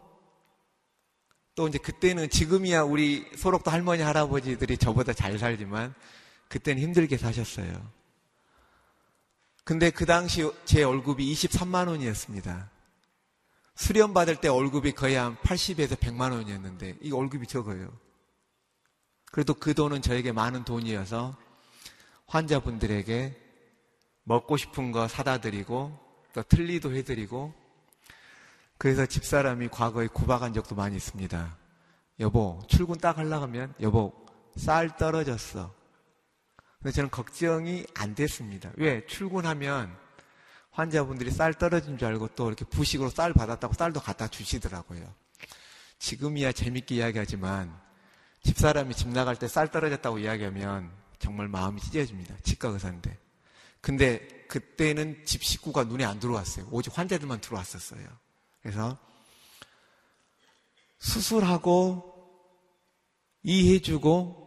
[1.57, 5.95] 또 이제 그때는 지금이야 우리 소록도 할머니 할아버지들이 저보다 잘 살지만
[6.49, 7.73] 그때는 힘들게 사셨어요.
[9.63, 12.69] 근데 그 당시 제 월급이 23만 원이었습니다.
[13.73, 17.91] 수련 받을 때 월급이 거의 한 80에서 100만 원이었는데 이 월급이 적어요.
[19.31, 21.35] 그래도 그 돈은 저에게 많은 돈이어서
[22.27, 23.35] 환자분들에게
[24.25, 25.97] 먹고 싶은 거 사다 드리고
[26.33, 27.51] 또 틀리도 해드리고
[28.77, 31.57] 그래서 집사람이 과거에 구박한 적도 많이 있습니다.
[32.19, 34.13] 여보, 출근 딱 하려고 하면, 여보,
[34.55, 35.73] 쌀 떨어졌어.
[36.79, 38.71] 근데 저는 걱정이 안 됐습니다.
[38.75, 39.05] 왜?
[39.07, 39.95] 출근하면
[40.71, 45.11] 환자분들이 쌀 떨어진 줄 알고 또 이렇게 부식으로 쌀 받았다고 쌀도 갖다 주시더라고요.
[45.97, 47.75] 지금이야 재밌게 이야기하지만
[48.43, 52.35] 집사람이 집 나갈 때 쌀 떨어졌다고 이야기하면 정말 마음이 찢어집니다.
[52.43, 53.17] 치과 의사인데.
[53.81, 56.67] 근데 그때는 집 식구가 눈에 안 들어왔어요.
[56.69, 58.07] 오직 환자들만 들어왔었어요.
[58.67, 58.97] 그래서
[60.99, 62.03] 수술하고
[63.43, 64.45] 이해주고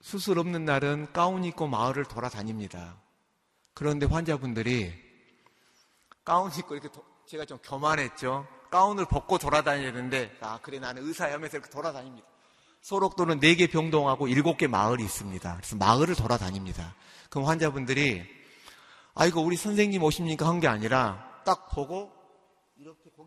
[0.00, 2.96] 수술 없는 날은 가운 입고 마을을 돌아다닙니다.
[3.74, 4.90] 그런데 환자분들이
[6.24, 8.48] 가운 입고 이렇게 도, 제가 좀 교만했죠.
[8.70, 12.26] 가운을 벗고 돌아다녀야 되는데 아 그래 나는 의사야면서 이렇게 돌아다닙니다.
[12.80, 15.56] 소록도는 4개 병동하고 7개 마을이 있습니다.
[15.56, 16.94] 그래서 마을을 돌아다닙니다.
[17.28, 18.24] 그럼 환자분들이
[19.14, 22.18] 아이고 우리 선생님 오십니까 한 게 아니라 딱 보고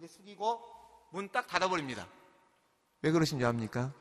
[0.04, 0.62] 고개 숙이고
[1.12, 2.06] 문 딱 닫아버립니다.
[3.02, 3.94] 왜 그러신 줄 압니까?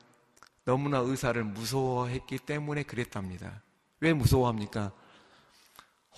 [0.64, 3.62] 너무나 의사를 무서워했기 때문에 그랬답니다.
[4.00, 4.92] 왜 무서워합니까?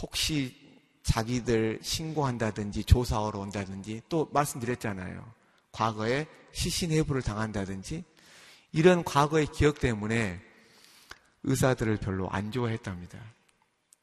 [0.01, 0.57] 혹시
[1.03, 5.23] 자기들 신고한다든지 조사하러 온다든지 또 말씀드렸잖아요.
[5.73, 8.05] 과거에 시신해부를 당한다든지
[8.73, 10.41] 이런 과거의 기억 때문에
[11.43, 13.19] 의사들을 별로 안 좋아했답니다.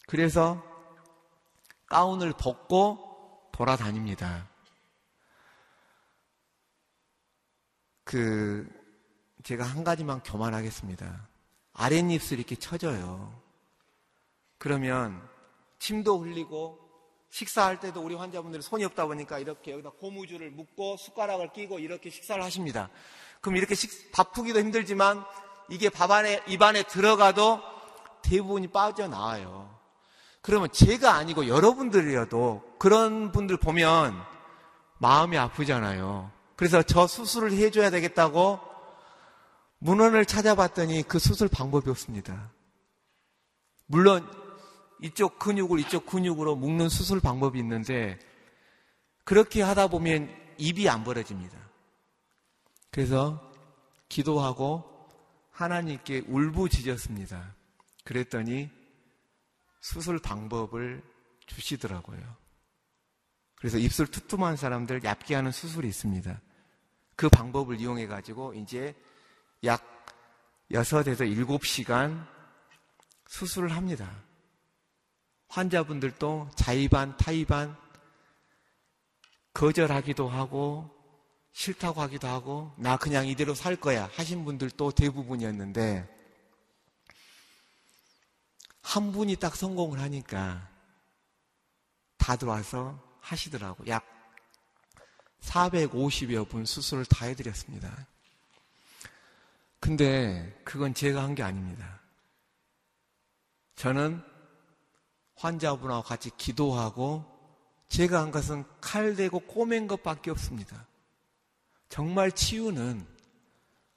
[0.05, 0.63] 그래서
[1.87, 4.50] 가운을 벗고 돌아다닙니다.
[8.11, 8.67] 그,
[9.43, 11.29] 제가 한 가지만 교만하겠습니다.
[11.71, 13.33] 아랫입술 이렇게 쳐져요.
[14.57, 15.25] 그러면
[15.79, 16.77] 침도 흘리고
[17.29, 22.43] 식사할 때도 우리 환자분들이 손이 없다 보니까 이렇게 여기다 고무줄을 묶고 숟가락을 끼고 이렇게 식사를
[22.43, 22.89] 하십니다.
[23.39, 25.23] 그럼 이렇게 식, 바쁘기도 힘들지만
[25.69, 27.61] 이게 밥 안에, 입 안에 들어가도
[28.23, 29.73] 대부분이 빠져나와요.
[30.41, 34.21] 그러면 제가 아니고 여러분들이어도 그런 분들 보면
[34.97, 36.40] 마음이 아프잖아요.
[36.61, 38.59] 그래서 저 수술을 해줘야 되겠다고
[39.79, 42.51] 문헌을 찾아봤더니 그 수술 방법이 없습니다.
[43.87, 44.29] 물론
[45.01, 48.19] 이쪽 근육을 이쪽 근육으로 묶는 수술 방법이 있는데
[49.23, 51.57] 그렇게 하다 보면 입이 안 벌어집니다.
[52.91, 53.41] 그래서
[54.07, 54.83] 기도하고
[55.49, 57.55] 하나님께 울부짖었습니다.
[58.03, 58.69] 그랬더니
[59.79, 61.01] 수술 방법을
[61.47, 62.21] 주시더라고요.
[63.55, 66.39] 그래서 입술 투툼한 사람들 얇게 하는 수술이 있습니다.
[67.21, 68.95] 그 방법을 이용해 가지고 이제
[69.63, 70.07] 약
[70.71, 72.27] 6에서 7시간
[73.27, 74.11] 수술을 합니다.
[75.47, 77.77] 환자분들도 자의반, 타의반
[79.53, 80.89] 거절하기도 하고
[81.51, 86.09] 싫다고 하기도 하고 나 그냥 이대로 살 거야 하신 분들도 대부분이었는데
[88.81, 90.67] 한 분이 딱 성공을 하니까
[92.17, 93.85] 다들 와서 하시더라고.
[93.85, 94.20] 약
[95.41, 98.07] 450여 분 수술을 다 해드렸습니다.
[99.79, 101.99] 근데 그건 제가 한 게 아닙니다.
[103.75, 104.23] 저는
[105.35, 107.25] 환자분하고 같이 기도하고
[107.89, 110.85] 제가 한 것은 칼 대고 꼬맨 것밖에 없습니다.
[111.89, 113.05] 정말 치유는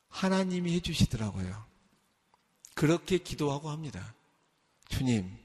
[0.09, 1.65] 하나님이 해주시더라고요.
[2.75, 4.15] 그렇게 기도하고 합니다.
[4.89, 5.37] 주님,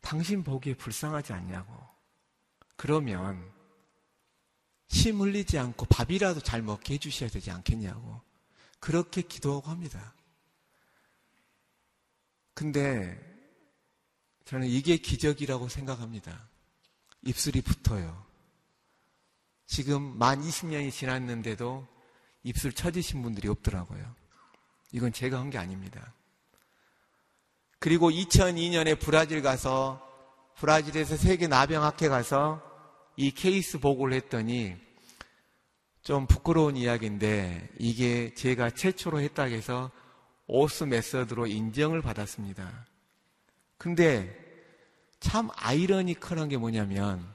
[0.00, 1.72] 당신 보기에 불쌍하지 않냐고.
[2.76, 3.57] 그러면
[4.88, 8.20] 침 흘리지 않고 밥이라도 잘 먹게 해주셔야 되지 않겠냐고.
[8.80, 10.14] 그렇게 기도하고 합니다.
[12.54, 13.18] 근데
[14.44, 16.48] 저는 이게 기적이라고 생각합니다.
[17.22, 18.26] 입술이 붙어요.
[19.66, 21.86] 지금 만 20년이 지났는데도
[22.42, 24.14] 입술 처지신 분들이 없더라고요.
[24.92, 26.14] 이건 제가 한 게 아닙니다.
[27.78, 30.02] 그리고 2002년에 브라질 가서
[30.56, 32.62] 브라질에서 세계 나병학회 가서
[33.18, 34.76] 이 케이스 보고를 했더니
[36.02, 39.90] 좀 부끄러운 이야기인데 이게 제가 최초로 했다고 해서
[40.46, 42.86] 오스 메서드로 인정을 받았습니다.
[43.76, 44.32] 근데
[45.18, 47.26] 참 아이러니컬한 게 뭐냐면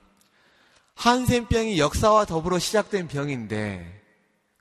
[0.95, 4.01] 한센병이 역사와 더불어 시작된 병인데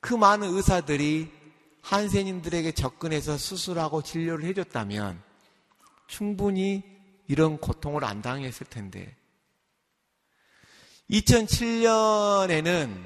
[0.01, 1.31] 그 많은 의사들이
[1.83, 5.23] 한센인들에게 접근해서 수술하고 진료를 해줬다면
[6.09, 6.83] 충분히
[7.29, 9.22] 이런 고통을 안 당했을 텐데
[11.13, 13.05] 2007년에는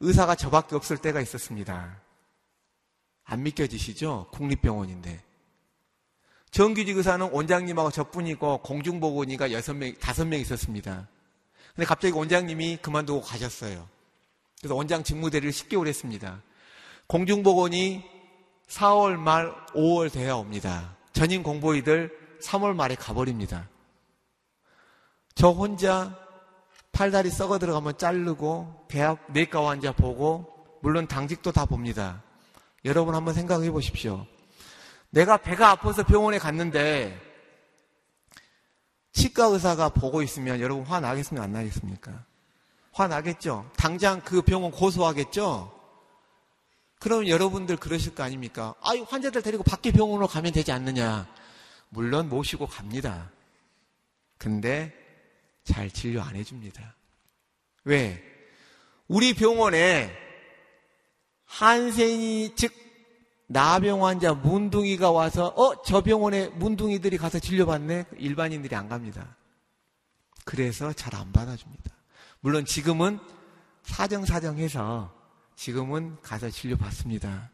[0.00, 2.00] 의사가 저밖에 없을 때가 있었습니다.
[3.24, 4.28] 안 믿겨지시죠?
[4.32, 5.22] 국립병원인데.
[6.52, 11.08] 정규직 의사는 원장님하고 저뿐이고 공중보건의가 여섯 명, 다섯 명 있었습니다.
[11.74, 13.88] 근데 갑자기 원장님이 그만두고 가셨어요.
[14.60, 16.40] 그래서 원장 직무대리를 10개월 했습니다.
[17.08, 18.04] 공중보건이
[18.68, 20.96] 4월 말 5월 돼야 옵니다.
[21.12, 23.68] 전임 공보이들 3월 말에 가버립니다.
[25.34, 26.25] 저 혼자
[26.96, 32.22] 팔다리 썩어 들어가면 자르고 대학 내과 환자 보고 물론 당직도 다 봅니다.
[32.86, 34.26] 여러분 한번 생각해 보십시오.
[35.10, 37.20] 내가 배가 아파서 병원에 갔는데
[39.12, 41.44] 치과 의사가 보고 있으면 여러분 화나겠습니까?
[41.44, 42.24] 안 나겠습니까?
[42.92, 43.70] 화나겠죠?
[43.76, 45.70] 당장 그 병원 고소하겠죠?
[46.98, 48.74] 그럼 여러분들 그러실 거 아닙니까?
[48.80, 51.28] 아유, 환자들 데리고 밖에 병원으로 가면 되지 않느냐?
[51.90, 53.30] 물론 모시고 갑니다.
[54.38, 55.05] 근데
[55.66, 56.94] 잘 진료 안 해줍니다.
[57.84, 58.22] 왜?
[59.08, 60.10] 우리 병원에
[61.44, 62.72] 한센이, 즉,
[63.48, 68.06] 나병 환자 문둥이가 와서, 어, 저 병원에 문둥이들이 가서 진료받네?
[68.18, 69.36] 일반인들이 안 갑니다.
[70.44, 71.90] 그래서 잘 안 받아줍니다.
[72.40, 73.18] 물론 지금은
[73.82, 75.14] 사정사정해서
[75.56, 77.50] 지금은 가서 진료받습니다.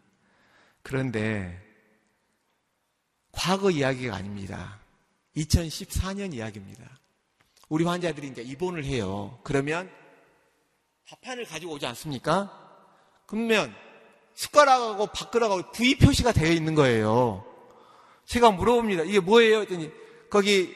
[0.82, 1.58] 그런데
[3.30, 4.80] 과거 이야기가 아닙니다.
[5.36, 6.84] 2014년 이야기입니다.
[7.72, 9.38] 우리 환자들이 이제 입원을 해요.
[9.42, 9.90] 그러면
[11.08, 12.52] 밥판을 가지고 오지 않습니까?
[13.24, 13.74] 그러면
[14.34, 17.46] 숟가락하고 밥그릇하고 V 표시가 되어 있는 거예요.
[18.26, 19.04] 제가 물어봅니다.
[19.04, 19.60] 이게 뭐예요?
[19.60, 19.90] 했더니
[20.28, 20.74] 거기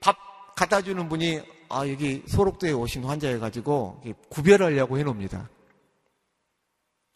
[0.00, 0.16] 밥
[0.56, 5.50] 갖다 주는 분이 아 여기 소록도에 오신 환자여가지고 구별하려고 해놓습니다.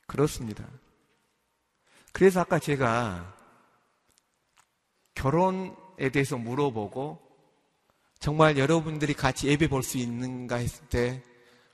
[0.07, 0.69] 그렇습니다.
[2.13, 3.35] 그래서 아까 제가
[5.15, 7.24] 결혼에 대해서 물어보고
[8.25, 11.23] 정말 여러분들이 같이 예배 볼 수 있는가 했을 때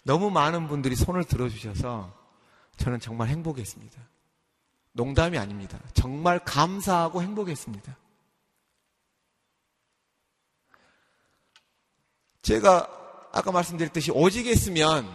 [0.02, 2.12] 너무 많은 분들이 손을 들어주셔서
[2.76, 4.08] 저는 정말 행복했습니다.
[4.90, 5.78] 농담이 아닙니다.
[5.94, 7.96] 정말 감사하고 행복했습니다.
[12.42, 15.06] 제가 아까 말씀드렸듯이 오직 했으면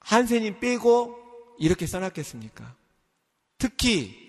[0.00, 2.74] 한세님 빼고 이렇게 써놨겠습니까?
[3.58, 4.21] 특히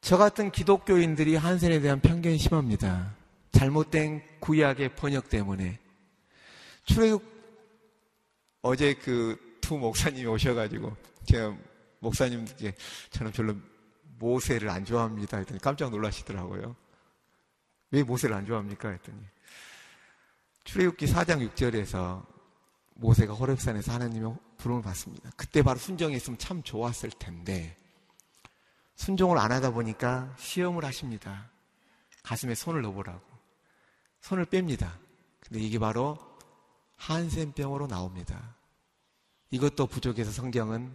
[0.00, 3.14] 저 같은 기독교인들이 한센에 대한 편견이 심합니다.
[3.52, 5.78] 잘못된 구약의 번역 때문에.
[6.84, 7.22] 출애굽
[8.62, 10.96] 어제 그 두 목사님이 오셔가지고
[11.26, 11.56] 제가
[12.00, 12.74] 목사님께
[13.10, 13.54] 저는 별로
[14.18, 16.74] 모세를 안 좋아합니다 했더니 깜짝 놀라시더라고요.
[17.92, 18.88] 왜 모세를 안 좋아합니까?
[18.88, 19.16] 했더니
[20.64, 22.26] 출애굽기 4장 6절에서
[22.94, 25.30] 모세가 호렙산에서 하나님의 부름을 받습니다.
[25.36, 27.76] 그때 바로 순종했으면 참 좋았을 텐데
[29.00, 31.48] 순종을 안 하다 보니까 시험을 하십니다.
[32.22, 33.22] 가슴에 손을 넣어보라고.
[34.20, 34.90] 손을 뺍니다.
[35.40, 36.18] 근데 이게 바로
[36.96, 38.56] 한센병으로 나옵니다.
[39.50, 40.94] 이것도 부족해서 성경은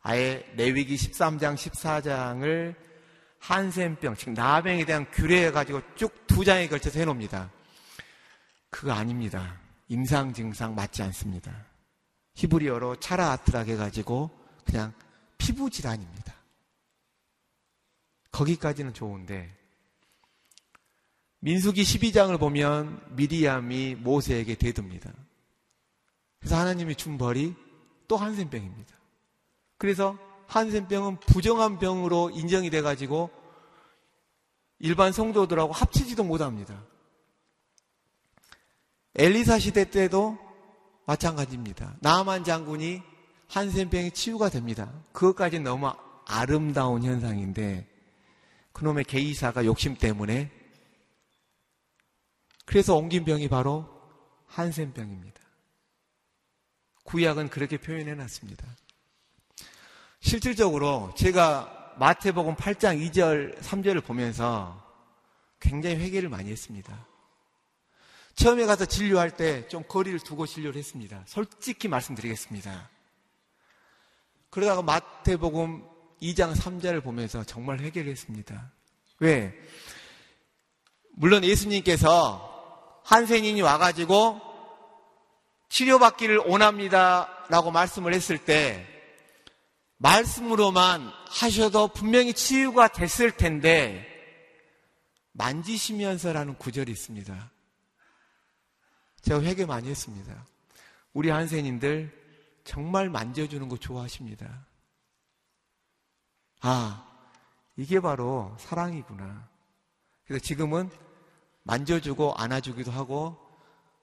[0.00, 2.74] 아예 레위기 13장, 14장을
[3.40, 7.50] 한센병, 즉 나병에 대한 규례해 가지고 쭉 두 장에 걸쳐서 해 놓습니다.
[8.70, 9.60] 그거 아닙니다.
[9.88, 11.52] 임상 증상 맞지 않습니다.
[12.36, 14.30] 히브리어로 차라아트라게 해가지고
[14.64, 14.94] 그냥
[15.36, 16.37] 피부 질환입니다.
[18.38, 19.52] 거기까지는 좋은데
[21.40, 25.12] 민수기 12장을 보면 미리암이 모세에게 대듭니다.
[26.38, 27.54] 그래서 하나님이 준 벌이
[28.06, 28.94] 또 한센병입니다.
[29.76, 30.16] 그래서
[30.46, 33.30] 한센병은 부정한 병으로 인정이 돼가지고
[34.78, 36.82] 일반 성도들하고 합치지도 못합니다.
[39.16, 40.38] 엘리사 시대 때도
[41.06, 41.96] 마찬가지입니다.
[42.00, 43.02] 나만 장군이
[43.48, 44.92] 한센병이 치유가 됩니다.
[45.12, 45.90] 그것까지 너무
[46.26, 47.97] 아름다운 현상인데
[48.78, 50.52] 그놈의 개이사가 욕심 때문에
[52.64, 53.88] 그래서 옮긴 병이 바로
[54.46, 55.40] 한센병입니다.
[57.02, 58.64] 구약은 그렇게 표현해 놨습니다.
[60.20, 64.80] 실질적으로 제가 마태복음 8장 2절, 3절을 보면서
[65.58, 67.04] 굉장히 회개를 많이 했습니다.
[68.36, 71.24] 처음에 가서 진료할 때 좀 거리를 두고 진료를 했습니다.
[71.26, 72.90] 솔직히 말씀드리겠습니다.
[74.50, 78.72] 그러다가 마태복음 2장 3절을 보면서 정말 회개를 했습니다.
[79.20, 79.54] 왜?
[81.12, 84.40] 물론 예수님께서 한센인이 와가지고
[85.68, 87.34] 치료받기를 원합니다.
[87.48, 88.86] 라고 말씀을 했을 때,
[89.96, 94.06] 말씀으로만 하셔도 분명히 치유가 됐을 텐데,
[95.32, 97.50] 만지시면서라는 구절이 있습니다.
[99.22, 100.46] 제가 회개 많이 했습니다.
[101.12, 102.12] 우리 한센인들
[102.64, 104.66] 정말 만져주는 거 좋아하십니다.
[106.60, 107.04] 아,
[107.76, 109.48] 이게 바로 사랑이구나.
[110.26, 110.90] 그래서 지금은
[111.62, 113.36] 만져주고 안아주기도 하고,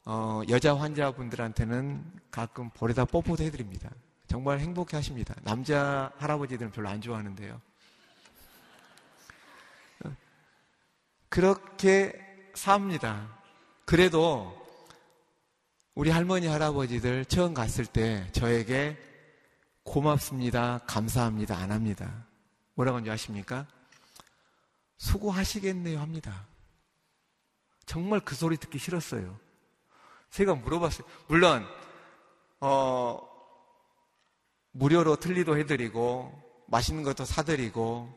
[0.06, 3.89] 어, 여자 환자분들한테는 가끔 볼에다 뽀뽀도 해드립니다.
[4.28, 5.36] 정말 행복해 하십니다.
[5.43, 7.60] 남자 할아버지들은 별로 안 좋아하는데요.
[11.30, 12.14] 그렇게
[12.53, 13.28] 삽니다.
[13.84, 14.56] 그래도
[15.93, 18.97] 우리 할머니, 할아버지들 처음 갔을 때 저에게
[19.84, 22.24] 고맙습니다, 감사합니다, 안 합니다.
[22.76, 23.65] 뭐라고 하는지 아십니까?
[24.97, 26.45] 수고하시겠네요 합니다.
[27.86, 29.38] 정말 그 소리 듣기 싫었어요.
[30.30, 31.07] 제가 물어봤어요.
[31.28, 31.65] 물론,
[32.59, 33.21] 어,
[34.71, 36.34] 무료로 틀리도 해드리고,
[36.67, 38.09] 맛있는 것도 사드리고,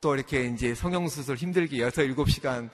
[0.00, 2.68] 또 이렇게 이제 성형수술 힘들게 6, 7시간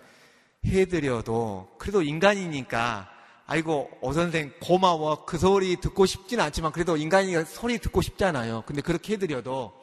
[0.64, 3.08] 해드려도, 그래도 인간이니까,
[3.46, 5.24] 아이고, 오 선생 고마워.
[5.24, 8.64] 그 소리 듣고 싶진 않지만, 그래도 인간이 소리 듣고 싶잖아요.
[8.66, 9.77] 근데 그렇게 해드려도,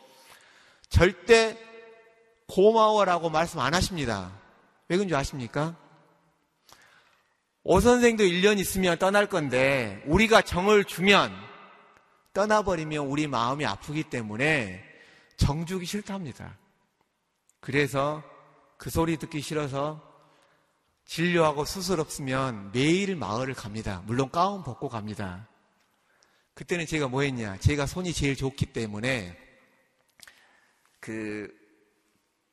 [0.90, 1.58] 절대
[2.48, 4.32] 고마워라고 말씀 안 하십니다.
[4.88, 5.76] 왜 그런 줄 아십니까?
[7.64, 11.34] 오 선생도 1년 있으면 떠날 건데 우리가 정을 주면
[12.34, 14.84] 떠나버리면 우리 마음이 아프기 때문에
[15.38, 16.58] 정 주기 싫답니다.
[17.60, 18.22] 그래서
[18.78, 20.02] 그 소리 듣기 싫어서
[21.06, 24.04] 진료하고 수술 없으면 매일 마을을 갑니다.
[24.06, 25.48] 물론 가운 벗고 갑니다.
[26.54, 27.58] 그때는 제가 뭐 했냐?
[27.58, 29.45] 제가 손이 제일 좋기 때문에
[31.06, 31.47] 그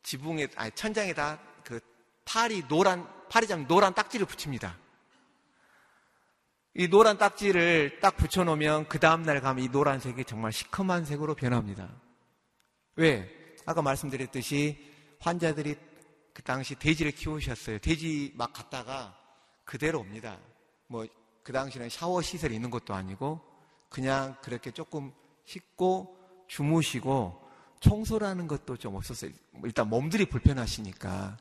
[0.02, 1.80] 지붕에 아니 천장에다 그
[2.26, 4.76] 팔이 노란 팔이 장 노란 딱지를 붙입니다.
[6.74, 11.88] 이 노란 딱지를 딱 붙여놓으면 그 다음날 가면 이 노란색이 정말 시커먼 색으로 변합니다.
[12.96, 13.54] 왜?
[13.64, 15.76] 아까 말씀드렸듯이 환자들이
[16.34, 17.78] 그 당시 돼지를 키우셨어요.
[17.78, 19.18] 돼지 막 갔다가
[19.64, 20.38] 그대로 옵니다.
[20.88, 21.06] 뭐,
[21.42, 23.40] 그 당시는 샤워 시설이 있는 것도 아니고
[23.88, 25.10] 그냥 그렇게 조금
[25.46, 27.41] 씻고 주무시고
[27.82, 29.30] 청소라는 것도 좀 없었어요.
[29.64, 31.36] 일단 몸들이 불편하시니까.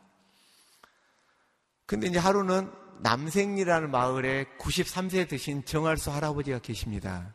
[1.85, 2.71] 근데 이제 하루는
[3.01, 7.33] 남생리라는 마을에 93세 드신 정할수 할아버지가 계십니다.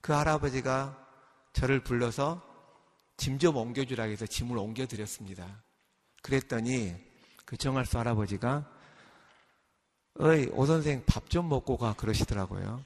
[0.00, 0.98] 그 할아버지가
[1.52, 2.42] 저를 불러서
[3.16, 5.62] 짐 좀 옮겨주라 해서 짐을 옮겨드렸습니다.
[6.22, 6.94] 그랬더니
[7.44, 8.68] 그 정할수 할아버지가
[10.18, 12.82] 어이, 오 선생 밥 좀 먹고 가 그러시더라고요.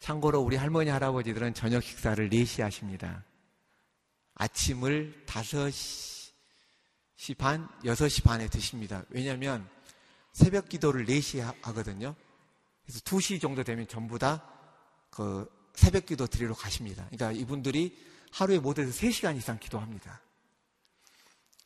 [0.00, 3.22] 참고로 우리 할머니 할아버지들은 저녁 식사를 4시 하십니다.
[4.40, 6.32] 아침을 5시
[7.38, 9.04] 반, 6시 반에 드십니다.
[9.10, 9.68] 왜냐하면
[10.32, 12.14] 새벽 기도를 4시에 하거든요.
[12.84, 14.60] 그래서 2시 정도 되면 전부 다
[15.10, 17.06] 그 새벽 기도 드리러 가십니다.
[17.10, 17.96] 그러니까 이분들이
[18.32, 20.20] 하루에 못해서 3시간 이상 기도합니다.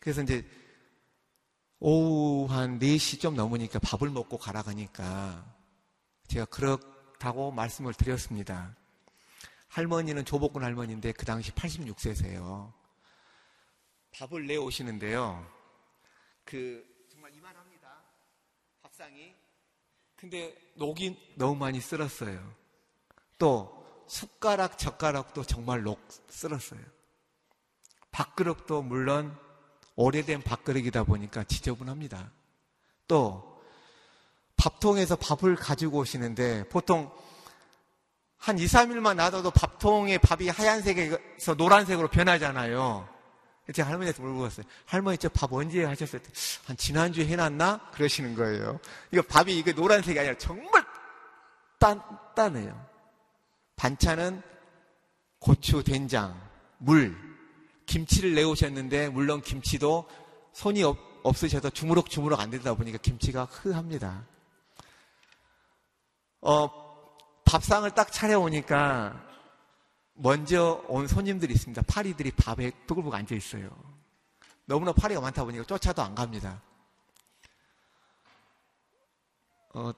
[0.00, 0.44] 그래서 이제
[1.78, 5.44] 오후 한 4시 좀 넘으니까 밥을 먹고 가라 가니까
[6.28, 8.74] 제가 그렇다고 말씀을 드렸습니다.
[9.74, 12.72] 할머니는 조복군 할머니인데 그 당시 86세세요.
[14.12, 15.44] 밥을 내 오시는데요.
[16.44, 18.02] 그 정말 이만합니다.
[18.82, 19.34] 밥상이.
[20.14, 22.54] 근데 녹이 너무 많이 쓸었어요.
[23.36, 26.80] 또 숟가락 젓가락도 정말 녹 쓸었어요.
[28.12, 29.36] 밥그릇도 물론
[29.96, 32.30] 오래된 밥그릇이다 보니까 지저분합니다.
[33.08, 33.60] 또
[34.56, 37.10] 밥통에서 밥을 가지고 오시는데 보통
[38.44, 43.08] 한 2, 3일만 놔둬도 밥통에 밥이 하얀색에서 노란색으로 변하잖아요.
[43.72, 44.66] 제가 할머니한테 물어봤어요.
[44.84, 46.20] 할머니 저 밥 언제 하셨어요?
[46.66, 47.92] 한 지난주에 해놨나?
[47.92, 48.80] 그러시는 거예요.
[49.12, 50.84] 이거 밥이 이게 노란색이 아니라 정말
[51.78, 52.86] 단단해요.
[53.76, 54.42] 반찬은
[55.38, 56.38] 고추, 된장,
[56.76, 57.16] 물,
[57.86, 60.06] 김치를 내오셨는데 물론 김치도
[60.52, 64.26] 손이 없, 없으셔서 주무럭주무럭 안 되다 보니까 김치가 흐합니다.
[66.42, 66.83] 어,
[67.54, 69.24] 밥상을 딱 차려오니까
[70.14, 71.82] 먼저 온 손님들이 있습니다.
[71.86, 73.70] 파리들이 밥에 뚜글부글 앉아 있어요.
[74.64, 76.60] 너무나 파리가 많다 보니까 쫓아도 안 갑니다.
[79.72, 79.92] 어,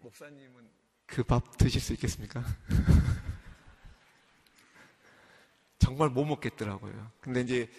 [0.00, 0.70] 목사님은
[1.04, 2.42] 그 밥 드실 수 있겠습니까?
[5.78, 7.10] 정말 못 먹겠더라고요.
[7.20, 7.70] 근데 이제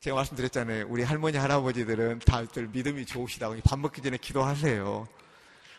[0.00, 0.86] 제가 말씀드렸잖아요.
[0.88, 5.06] 우리 할머니, 할아버지들은 다들 믿음이 좋으시다고 밥 먹기 전에 기도하세요.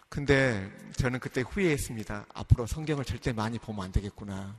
[0.10, 2.26] 근데 저는 그때 후회했습니다.
[2.34, 4.58] 앞으로 성경을 절대 많이 보면 안 되겠구나.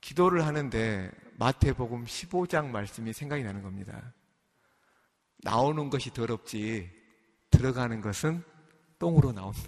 [0.00, 4.12] 기도를 하는데 마태복음 15장 말씀이 생각이 나는 겁니다.
[5.38, 6.90] 나오는 것이 더럽지
[7.50, 8.42] 들어가는 것은
[8.98, 9.60] 똥으로 나온다.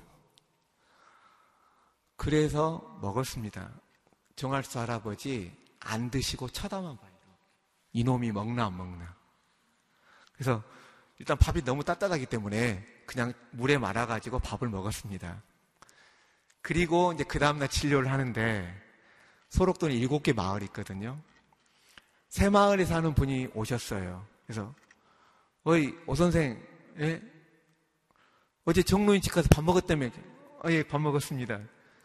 [2.16, 3.70] 그래서 먹었습니다.
[4.34, 7.10] 정할수 할아버지 안 드시고 쳐다만 봐요.
[7.92, 9.16] 이놈이 먹나 안 먹나.
[10.34, 10.62] 그래서
[11.20, 15.42] 일단 밥이 너무 따뜻하기 때문에 그냥 물에 말아가지고 밥을 먹었습니다.
[16.62, 18.82] 그리고 이제 그 다음날 진료를 하는데
[19.50, 21.20] 소록동에 일곱 개 마을이 있거든요.
[22.30, 24.26] 새 마을에 사는 분이 오셨어요.
[24.46, 24.74] 그래서
[25.64, 26.58] 어이 오 선생,
[27.00, 27.22] 예?
[28.64, 30.06] 어제 정로인 집 가서 밥 먹었다며?
[30.64, 31.60] 어, 예, 밥 먹었습니다.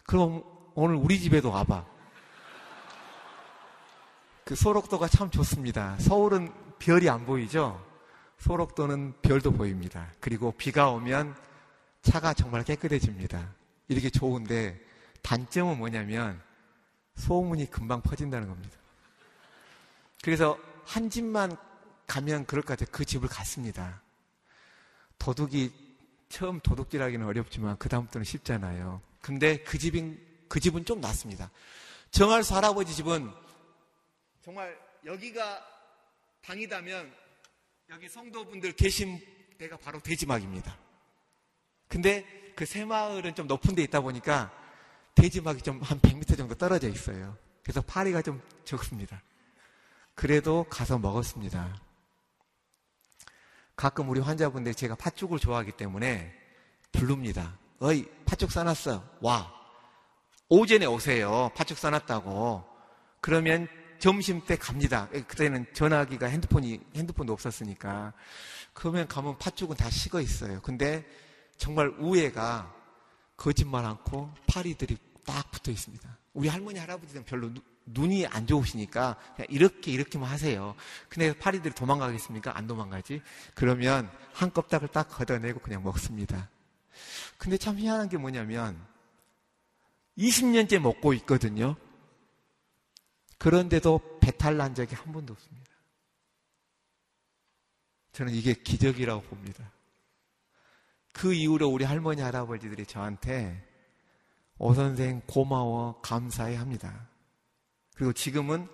[0.05, 0.43] 그럼
[0.74, 1.86] 오늘 우리 집에도 와봐.
[4.43, 5.97] 그 소록도가 참 좋습니다.
[5.99, 7.94] 서울은 별이 안 보이죠?
[8.39, 10.11] 소록도는 별도 보입니다.
[10.19, 11.36] 그리고 비가 오면
[12.01, 13.53] 차가 정말 깨끗해집니다.
[13.88, 14.79] 이렇게 좋은데
[15.21, 16.41] 단점은 뭐냐면
[17.15, 18.77] 소문이 금방 퍼진다는 겁니다.
[20.21, 21.55] 그래서 한 집만
[22.07, 22.89] 가면 그럴 것 같아요.
[22.91, 24.01] 그 집을 갔습니다.
[25.17, 25.71] 도둑이
[26.29, 29.01] 처음 도둑질하기는 어렵지만 그 다음부터는 쉽잖아요.
[29.21, 31.49] 근데 그 집인 그 집은 좀 낫습니다.
[32.11, 33.31] 정할수 할아버지 집은
[34.43, 35.65] 정말 여기가
[36.43, 37.11] 방이다면
[37.89, 39.19] 여기 성도분들 계신
[39.57, 40.77] 데가 바로 대지막입니다.
[41.88, 42.25] 근데
[42.55, 44.51] 그 새마을은 좀 높은 데 있다 보니까
[45.13, 47.38] 대지막이 좀 한 100m 정도 떨어져 있어요.
[47.63, 49.21] 그래서 파리가 좀 적습니다.
[50.13, 51.81] 그래도 가서 먹었습니다.
[53.75, 56.33] 가끔 우리 환자분들이 제가 팥죽을 좋아하기 때문에
[56.91, 57.57] 부릅니다.
[57.79, 59.17] 어이, 팥죽 싸놨어.
[59.21, 59.53] 와.
[60.47, 61.51] 오전에 오세요.
[61.55, 62.63] 팥죽 싸놨다고.
[63.19, 63.67] 그러면
[64.06, 65.10] 점심 때 갑니다.
[65.10, 68.14] 그때는 전화기가 핸드폰이, 핸드폰도 없었으니까.
[68.72, 70.62] 그러면 가면 팥죽은 다 식어 있어요.
[70.62, 71.03] 근데
[71.58, 72.72] 정말 우애가
[73.36, 74.95] 거짓말 않고 파리들이
[75.26, 76.08] 딱 붙어 있습니다.
[76.34, 80.76] 우리 할머니, 할아버지는 별로 누, 눈이 안 좋으시니까 그냥 이렇게 이렇게만 하세요.
[81.10, 82.56] 근데 파리들이 도망가겠습니까?
[82.56, 83.24] 안 도망가지.
[83.56, 86.47] 그러면 한 껍닥을 딱 걷어내고 그냥 먹습니다.
[87.39, 88.80] 근데 참 희한한 게 뭐냐면
[90.16, 91.76] 20년째 먹고 있거든요.
[93.38, 95.71] 그런데도 배탈 난 적이 한 번도 없습니다.
[98.11, 99.71] 저는 이게 기적이라고 봅니다.
[101.13, 103.65] 그 이후로 우리 할머니, 할아버지들이 저한테
[104.57, 107.07] 오 선생 고마워, 감사해 합니다.
[107.95, 108.67] 그리고 지금은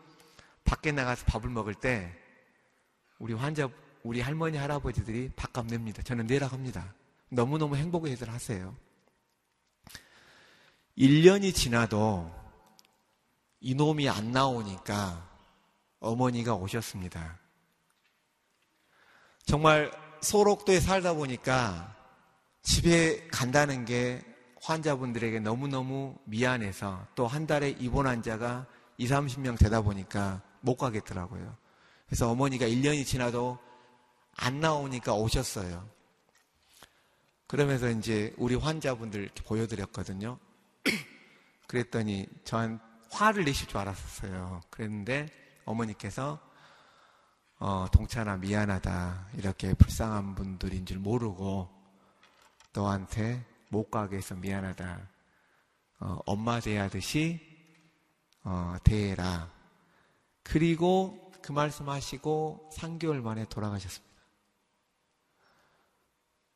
[0.64, 2.16] 밖에 나가서 밥을 먹을 때
[3.20, 3.70] 우리 환자,
[4.04, 6.02] 우리 할머니, 할아버지들이 밥값 냅니다.
[6.04, 6.94] 저는 내라 합니다.
[7.30, 8.76] 너무너무 행복해들 하세요.
[10.98, 12.41] 1년이 지나도
[13.62, 15.30] 이놈이 안 나오니까
[16.00, 17.40] 어머니가 오셨습니다.
[19.46, 19.92] 정말
[20.22, 21.96] 소록도에 살다 보니까
[22.64, 24.24] 집에 간다는 게
[24.62, 31.56] 환자분들에게 너무너무 미안해서 또 한 달에 입원 환자가 2, 30명 되다 보니까 못 가겠더라고요.
[32.06, 33.58] 그래서 어머니가 1년이 지나도
[34.36, 35.88] 안 나오니까 오셨어요.
[37.48, 40.38] 그러면서 이제 우리 환자분들 보여드렸거든요.
[41.68, 42.80] 그랬더니 저한
[43.12, 44.62] 화를 내실 줄 알았었어요.
[44.70, 45.28] 그랬는데
[45.66, 46.40] 어머니께서
[47.60, 51.70] 어, 동찬아 미안하다 이렇게 불쌍한 분들인 줄 모르고
[52.74, 55.10] 너한테 못 가게 해서 미안하다.
[56.00, 57.40] 어, 엄마 대하듯이
[58.44, 59.52] 어, 대해라.
[60.44, 64.12] 그리고 그 말씀하시고 3개월 만에 돌아가셨습니다.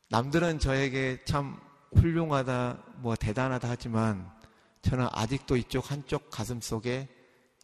[0.10, 1.60] 남들은 저에게 참
[1.96, 4.35] 훌륭하다, 뭐 대단하다 하지만
[4.86, 7.10] 저는 아직도 이쪽 한쪽 가슴 속에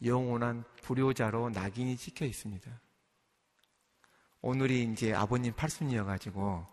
[0.04, 2.82] 영원한 불효자로 낙인이 찍혀 있습니다.
[4.42, 6.66] 오늘이 이제 아버님 팔순이여가지고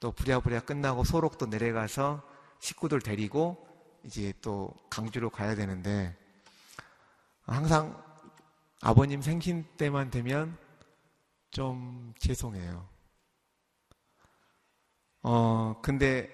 [0.00, 2.20] 또 부랴부랴 끝나고 소록도 내려가서
[2.58, 3.64] 식구들 데리고
[4.02, 6.16] 이제 또 강주로 가야 되는데
[7.42, 8.02] 항상
[8.80, 10.58] 아버님 생신 때만 되면
[11.52, 12.88] 좀 죄송해요.
[15.22, 16.28] 어, 근데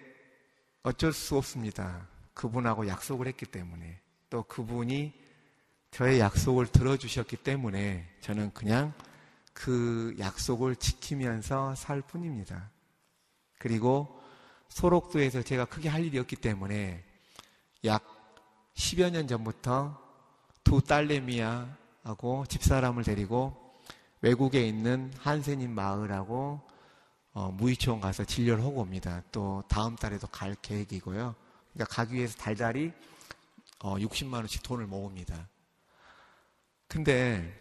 [0.82, 2.15] 어쩔 수 없습니다.
[2.36, 5.12] 그분하고 약속을 했기 때문에 또 그분이
[5.90, 8.92] 저의 약속을 들어주셨기 때문에 저는 그냥
[9.54, 12.70] 그 약속을 지키면서 살 뿐입니다.
[13.58, 14.20] 그리고
[14.68, 17.02] 소록도에서 제가 크게 할 일이 없기 때문에
[17.86, 18.04] 약
[18.74, 19.98] 10여 년 전부터
[20.62, 23.56] 두 딸내미야하고 집사람을 데리고
[24.20, 26.60] 외국에 있는 한세님 마을하고
[27.32, 29.22] 어, 무의촌 가서 진료를 하고 옵니다.
[29.32, 31.45] 또 다음 달에도 갈 계획이고요.
[31.76, 32.90] 그러니까 가기 위해서 달달이
[33.80, 35.48] 어, 60만 원씩 돈을 모읍니다.
[36.88, 37.54] 근데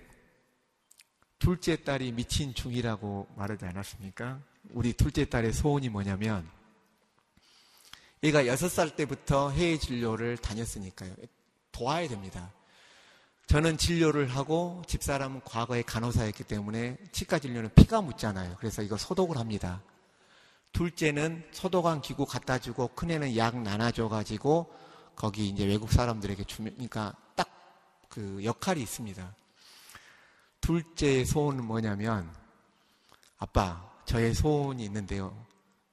[1.38, 4.40] 둘째 딸이 미친 중이라고 말하지 않았습니까?
[4.72, 6.50] 우리 둘째 딸의 소원이 뭐냐면
[8.24, 11.14] 얘가 여섯 살 때부터 해외 진료를 다녔으니까요.
[11.74, 12.54] 도와야 됩니다.
[13.48, 18.56] 저는 진료를 하고 집사람은 과거에 간호사였기 때문에 치과 진료는 피가 묻잖아요.
[18.60, 19.84] 그래서 이거 소독을 합니다.
[20.76, 24.74] 둘째는 소독한 기구 갖다 주고 큰애는 약 나눠줘 가지고
[25.16, 27.56] 거기 이제 외국 사람들에게 주면 그러니까 딱
[28.16, 29.36] 그 역할이 있습니다.
[30.62, 32.32] 둘째의 소원은 뭐냐면
[33.38, 35.36] 아빠 저의 소원이 있는데요.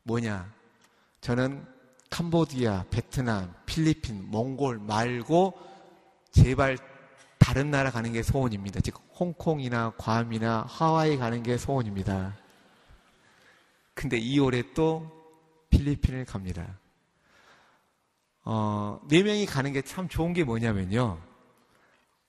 [0.05, 0.49] 뭐냐?
[1.21, 1.67] 저는
[2.11, 5.59] 캄보디아, 베트남, 필리핀, 몽골 말고
[6.31, 6.79] 제발
[7.39, 8.81] 다른 나라 가는 게 소원입니다.
[8.83, 12.37] 즉 홍콩이나 괌이나 하와이 가는 게 소원입니다.
[13.95, 15.11] 근데 2월에 또
[15.71, 16.79] 필리핀을 갑니다.
[18.45, 21.21] 어, 네 명이 가는 게 참 좋은 게 뭐냐면요.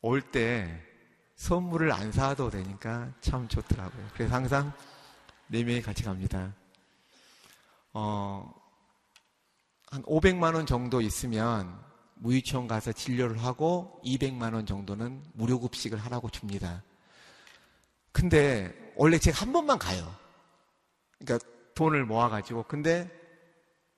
[0.01, 0.81] 올 때
[1.35, 4.07] 선물을 안 사도 되니까 참 좋더라고요.
[4.13, 4.73] 그래서 항상
[5.47, 6.53] 네 명이 같이 갑니다.
[7.93, 8.53] 어,
[9.89, 11.81] 한 500만 원 정도 있으면
[12.15, 16.83] 무의촌 가서 진료를 하고 200만 원 정도는 무료 급식을 하라고 줍니다.
[18.11, 20.15] 근데 원래 제가 한 번만 가요.
[21.19, 21.45] 그러니까
[21.75, 22.63] 돈을 모아가지고.
[22.63, 23.09] 근데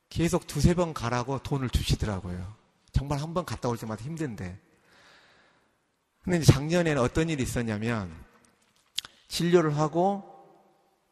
[0.09, 2.55] 계속 두세 번 가라고 돈을 주시더라고요.
[2.91, 4.59] 정말 한 번 갔다 올 때마다 힘든데.
[6.21, 8.11] 근데 작년에는 어떤 일이 있었냐면,
[9.28, 10.23] 진료를 하고,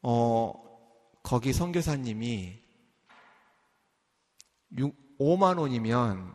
[0.01, 0.53] 어,
[1.21, 2.59] 거기 선교사님이
[4.77, 6.33] 6, 5만 원이면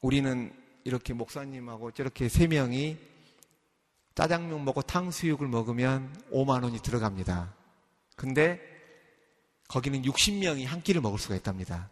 [0.00, 0.52] 우리는
[0.84, 2.98] 이렇게 목사님하고 저렇게 세 명이
[4.14, 7.54] 짜장면 먹고 탕수육을 먹으면 5만 원이 들어갑니다.
[8.16, 8.60] 근데
[9.68, 11.90] 거기는 60명이 한 끼를 먹을 수가 있답니다.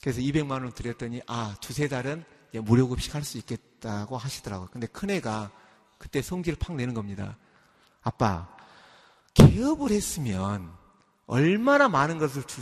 [0.00, 2.24] 그래서 200만 원 드렸더니 아 두세 달은
[2.64, 4.68] 무료 급식 할 수 있겠다고 하시더라고요.
[4.72, 5.50] 근데 큰애가
[5.98, 7.38] 그때 성질을 팍 내는 겁니다.
[8.02, 8.54] 아빠
[9.34, 10.72] 개업을 했으면
[11.26, 12.60] 얼마나 많은 것을 주,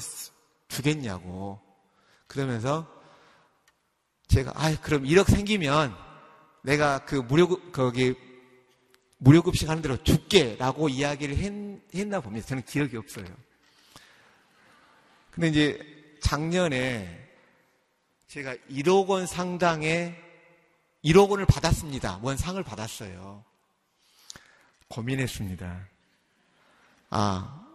[0.69, 1.59] 주겠냐고
[2.27, 2.87] 그러면서
[4.29, 5.97] 제가 아 그럼 1억 생기면
[6.63, 8.15] 내가 그 무료 거기
[9.17, 11.53] 무료 급식 하는 대로 줄게라고 이야기를 했,
[11.95, 12.47] 했나 봅니다.
[12.47, 13.27] 저는 기억이 없어요.
[15.31, 17.29] 근데 이제 작년에
[18.29, 20.17] 제가 1억 원 상당의
[21.05, 22.19] 1억 원을 받았습니다.
[22.19, 23.45] 뭔 상을 받았어요.
[24.89, 25.89] 고민했습니다.
[27.11, 27.67] 아,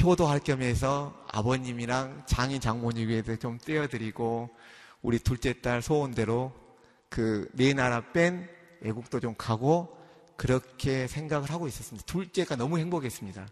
[0.00, 4.50] 효도할 겸해서 아버님이랑 장인 장모님 위에도 좀 떼어드리고
[5.02, 6.52] 우리 둘째 딸 소원대로
[7.08, 8.48] 그 네 나라 뺀
[8.80, 9.96] 외국도 좀 가고
[10.36, 12.04] 그렇게 생각을 하고 있었습니다.
[12.06, 13.46] 둘째가 너무 행복했습니다.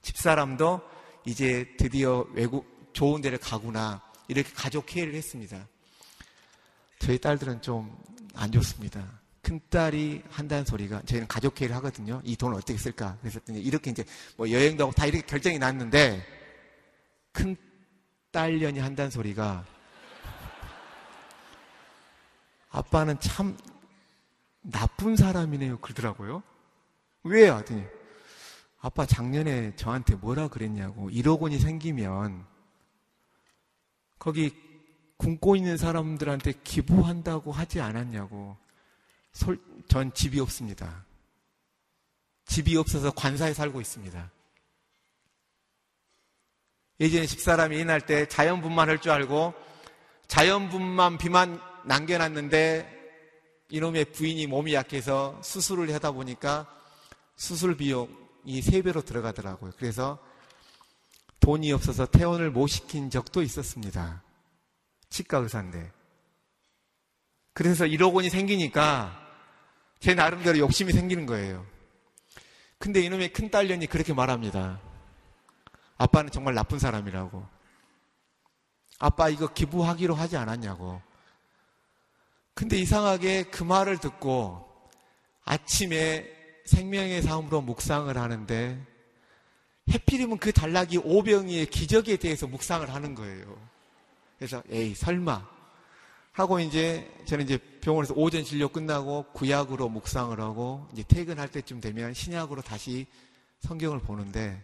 [0.00, 0.80] 집사람도
[1.26, 5.66] 이제 드디어 외국 좋은 데를 가구나 이렇게 가족 회의를 했습니다.
[6.98, 9.20] 저희 딸들은 좀 안 좋습니다.
[9.42, 12.20] 큰 딸이 한다는 소리가 저희는 가족 회의를 하거든요.
[12.24, 13.18] 이 돈을 어떻게 쓸까?
[13.20, 14.04] 그래서 이렇게 이제
[14.36, 16.24] 뭐 여행도 하고 다 이렇게 결정이 났는데
[17.32, 17.56] 큰
[18.30, 19.66] 딸년이 한다는 소리가
[22.70, 23.56] 아빠는 참
[24.62, 25.78] 나쁜 사람이네요.
[25.80, 26.42] 그러더라고요.
[27.24, 27.54] 왜요?
[27.54, 27.84] 하더니
[28.80, 32.46] 아빠 작년에 저한테 뭐라 그랬냐고 1억 원이 생기면
[34.22, 34.54] 거기
[35.16, 38.56] 굶고 있는 사람들한테 기부한다고 하지 않았냐고
[39.88, 41.04] 전 집이 없습니다.
[42.44, 44.30] 집이 없어서 관사에 살고 있습니다.
[47.00, 49.54] 예전에 집사람이 일날 때 자연분만 할 줄 알고
[50.28, 53.00] 자연분만 비만 남겨놨는데
[53.70, 56.72] 이놈의 부인이 몸이 약해서 수술을 하다 보니까
[57.34, 59.72] 수술 비용이 세 배로 들어가더라고요.
[59.76, 60.20] 그래서
[61.42, 64.22] 돈이 없어서 퇴원을 못 시킨 적도 있었습니다.
[65.10, 65.92] 치과 의사인데.
[67.52, 69.20] 그래서 1억 원이 생기니까
[69.98, 71.66] 제 나름대로 욕심이 생기는 거예요.
[72.78, 74.80] 근데 이놈의 큰 딸년이 그렇게 말합니다.
[75.98, 77.44] 아빠는 정말 나쁜 사람이라고.
[79.00, 81.02] 아빠 이거 기부하기로 하지 않았냐고.
[82.54, 84.68] 근데 이상하게 그 말을 듣고
[85.44, 86.30] 아침에
[86.66, 88.91] 생명의 삶으로 묵상을 하는데
[89.90, 93.56] 해필이면 그 단락이 오병이의 기적에 대해서 묵상을 하는 거예요.
[94.38, 95.46] 그래서 에이 설마
[96.32, 102.14] 하고 이제 저는 이제 병원에서 오전 진료 끝나고 구약으로 묵상을 하고 이제 퇴근할 때쯤 되면
[102.14, 103.06] 신약으로 다시
[103.60, 104.62] 성경을 보는데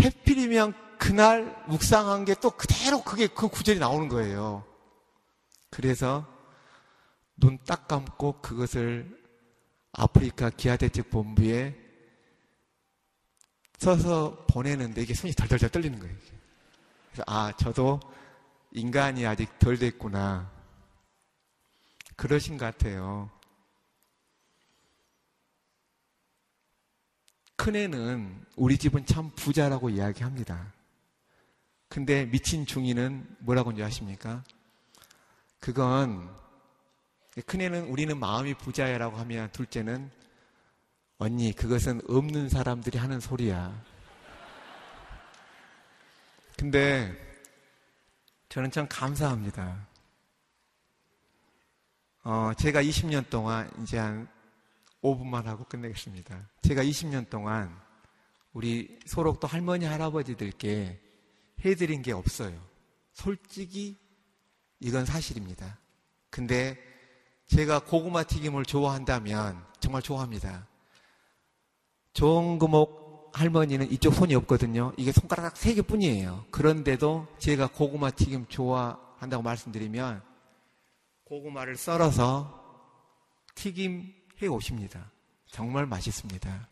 [0.00, 4.64] 해필이면 그날 묵상한 게 또 그대로 그게 그 구절이 나오는 거예요.
[5.70, 6.26] 그래서
[7.36, 9.18] 눈 딱 감고 그것을
[9.92, 11.74] 아프리카 기아대책 본부에
[13.78, 16.14] 써서 보내는데 이게 손이 덜덜덜 떨리는 거예요.
[17.12, 18.00] 그래서 아 저도
[18.72, 20.50] 인간이 아직 덜 됐구나.
[22.16, 23.30] 그러신 것 같아요.
[27.56, 30.72] 큰애는 우리 집은 참 부자라고 이야기합니다.
[31.88, 34.42] 근데 미친 중이는 뭐라고 이제 아십니까?
[35.60, 36.28] 그건
[37.46, 40.10] 큰애는 우리는 마음이 부자야라고 하면 둘째는
[41.18, 43.82] 언니 그것은 없는 사람들이 하는 소리야.
[46.56, 47.14] 근데
[48.48, 49.86] 저는 참 감사합니다.
[52.24, 54.28] 어, 제가 20년 동안 이제 한
[55.02, 56.48] 5분만 하고 끝내겠습니다.
[56.62, 57.78] 제가 20년 동안
[58.52, 61.00] 우리 소록도 할머니, 할아버지들께
[61.64, 62.58] 해드린 게 없어요.
[63.12, 63.98] 솔직히
[64.80, 65.78] 이건 사실입니다.
[66.30, 66.78] 근데
[67.46, 70.66] 제가 고구마 튀김을 좋아한다면 정말 좋아합니다.
[72.14, 74.92] 좋은금목 할머니는 이쪽 손이 없거든요.
[74.96, 76.46] 이게 손가락 세 개뿐이에요.
[76.50, 80.22] 그런데도 제가 고구마 튀김 좋아한다고 말씀드리면
[81.24, 82.62] 고구마를 썰어서
[83.54, 85.10] 튀김해 오십니다.
[85.46, 86.68] 정말 맛있습니다.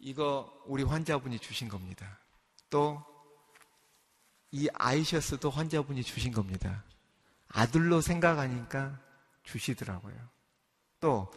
[0.00, 2.18] 이거 우리 환자분이 주신 겁니다.
[2.70, 3.08] 또
[4.50, 6.84] 이 아이셔스도 환자분이 주신 겁니다.
[7.48, 8.98] 아들로 생각하니까
[9.42, 10.16] 주시더라고요.
[11.00, 11.30] 또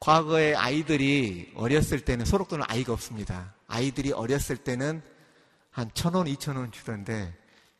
[0.00, 3.54] 과거에 아이들이 어렸을 때는 소록도는 아이가 없습니다.
[3.66, 5.02] 아이들이 어렸을 때는
[5.70, 7.34] 한 천 원, 이천 원 주던데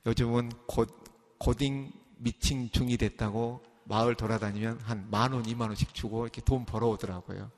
[0.07, 1.05] 요즘은 곧
[1.39, 7.51] 고딩 미칭 중이 됐다고 마을 돌아다니면 한 만 원, 이만 원씩 주고 이렇게 돈 벌어오더라고요.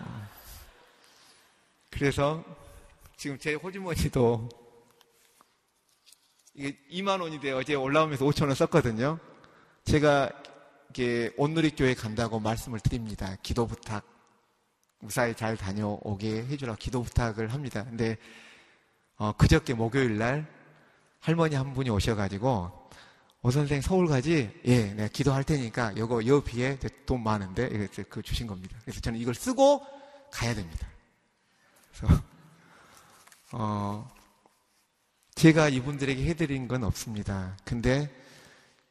[0.00, 0.28] 어.
[1.90, 2.44] 그래서
[3.16, 4.48] 지금 제 호주머니도
[6.54, 9.18] 이게 2만 원인데 어제 올라오면서 5천 원 썼거든요.
[9.84, 10.30] 제가
[10.96, 13.36] 이렇게 온누리교회 간다고 말씀을 드립니다.
[13.42, 14.02] 기도 부탁.
[14.98, 17.84] 무사히 잘 다녀오게 해주라 기도 부탁을 합니다.
[17.84, 18.16] 근데
[19.16, 20.46] 어, 그저께 목요일 날
[21.20, 22.88] 할머니 한 분이 오셔가지고
[23.42, 24.50] 오 선생 서울 가지?
[24.64, 28.78] 예, 내가 기도할 테니까 요거 여비에 돈 많은데 이렇게 그 주신 겁니다.
[28.82, 29.84] 그래서 저는 이걸 쓰고
[30.30, 30.88] 가야 됩니다.
[31.92, 32.22] 그래서
[33.52, 34.10] 어,
[35.34, 37.54] 제가 이분들에게 해드린 건 없습니다.
[37.64, 38.10] 근데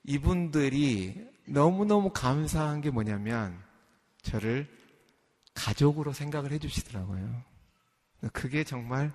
[0.03, 3.62] 이분들이 너무너무 감사한 게 뭐냐면
[4.22, 4.68] 저를
[5.54, 7.43] 가족으로 생각을 해 주시더라고요.
[8.34, 9.14] 그게 정말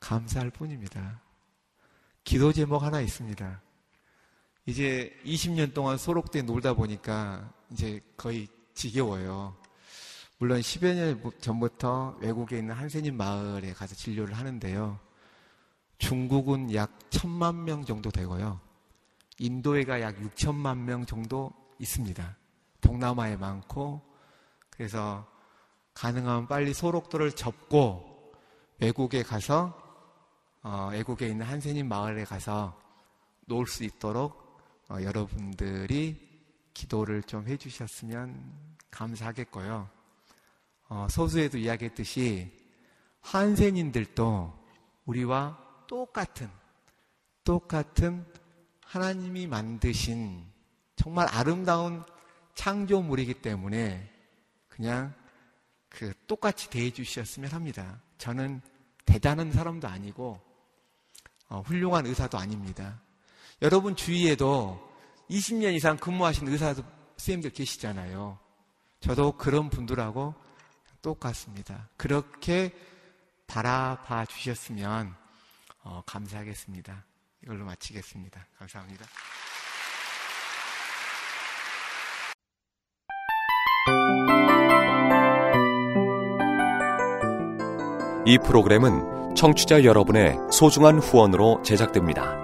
[0.00, 1.20] 감사할 뿐입니다.
[2.22, 3.60] 기도 제목 하나 있습니다.
[4.66, 9.56] 이제 20년 동안 소록대 놀다 보니까 이제 거의 지겨워요.
[10.38, 14.98] 물론 10여 년 전부터 외국에 있는 한세님 마을에 가서 진료를 하는데요.
[15.98, 18.60] 중국은 약 천만 명 정도 되고요.
[19.38, 22.36] 인도에가 약 6천만 명 정도 있습니다.
[22.80, 24.00] 동남아에 많고,
[24.70, 25.26] 그래서
[25.94, 28.32] 가능하면 빨리 소록도를 접고
[28.78, 29.80] 외국에 가서,
[30.62, 32.78] 어, 외국에 있는 한세님 마을에 가서
[33.46, 34.44] 놀수 있도록
[34.88, 36.24] 어, 여러분들이
[36.74, 39.88] 기도를 좀 해주셨으면 감사하겠고요.
[40.88, 42.52] 어, 소수에도 이야기했듯이
[43.20, 44.52] 한센인들도
[45.06, 46.50] 우리와 똑같은
[47.42, 48.26] 똑같은
[48.94, 50.46] 하나님이 만드신
[50.94, 52.04] 정말 아름다운
[52.54, 54.08] 창조물이기 때문에
[54.68, 55.12] 그냥
[55.88, 58.00] 그 똑같이 대해 주셨으면 합니다.
[58.18, 58.60] 저는
[59.04, 60.40] 대단한 사람도 아니고
[61.48, 63.00] 어, 훌륭한 의사도 아닙니다.
[63.62, 64.80] 여러분 주위에도
[65.28, 68.38] 20년 이상 근무하신 의사 선생님들 계시잖아요.
[69.00, 70.36] 저도 그런 분들하고
[71.02, 71.88] 똑같습니다.
[71.96, 72.72] 그렇게
[73.48, 75.16] 바라봐 주셨으면
[75.82, 77.04] 어, 감사하겠습니다.
[77.44, 78.46] 이걸로 마치겠습니다.
[78.58, 79.04] 감사합니다.
[88.26, 92.43] 이 프로그램은 청취자 여러분의 소중한 후원으로 제작됩니다.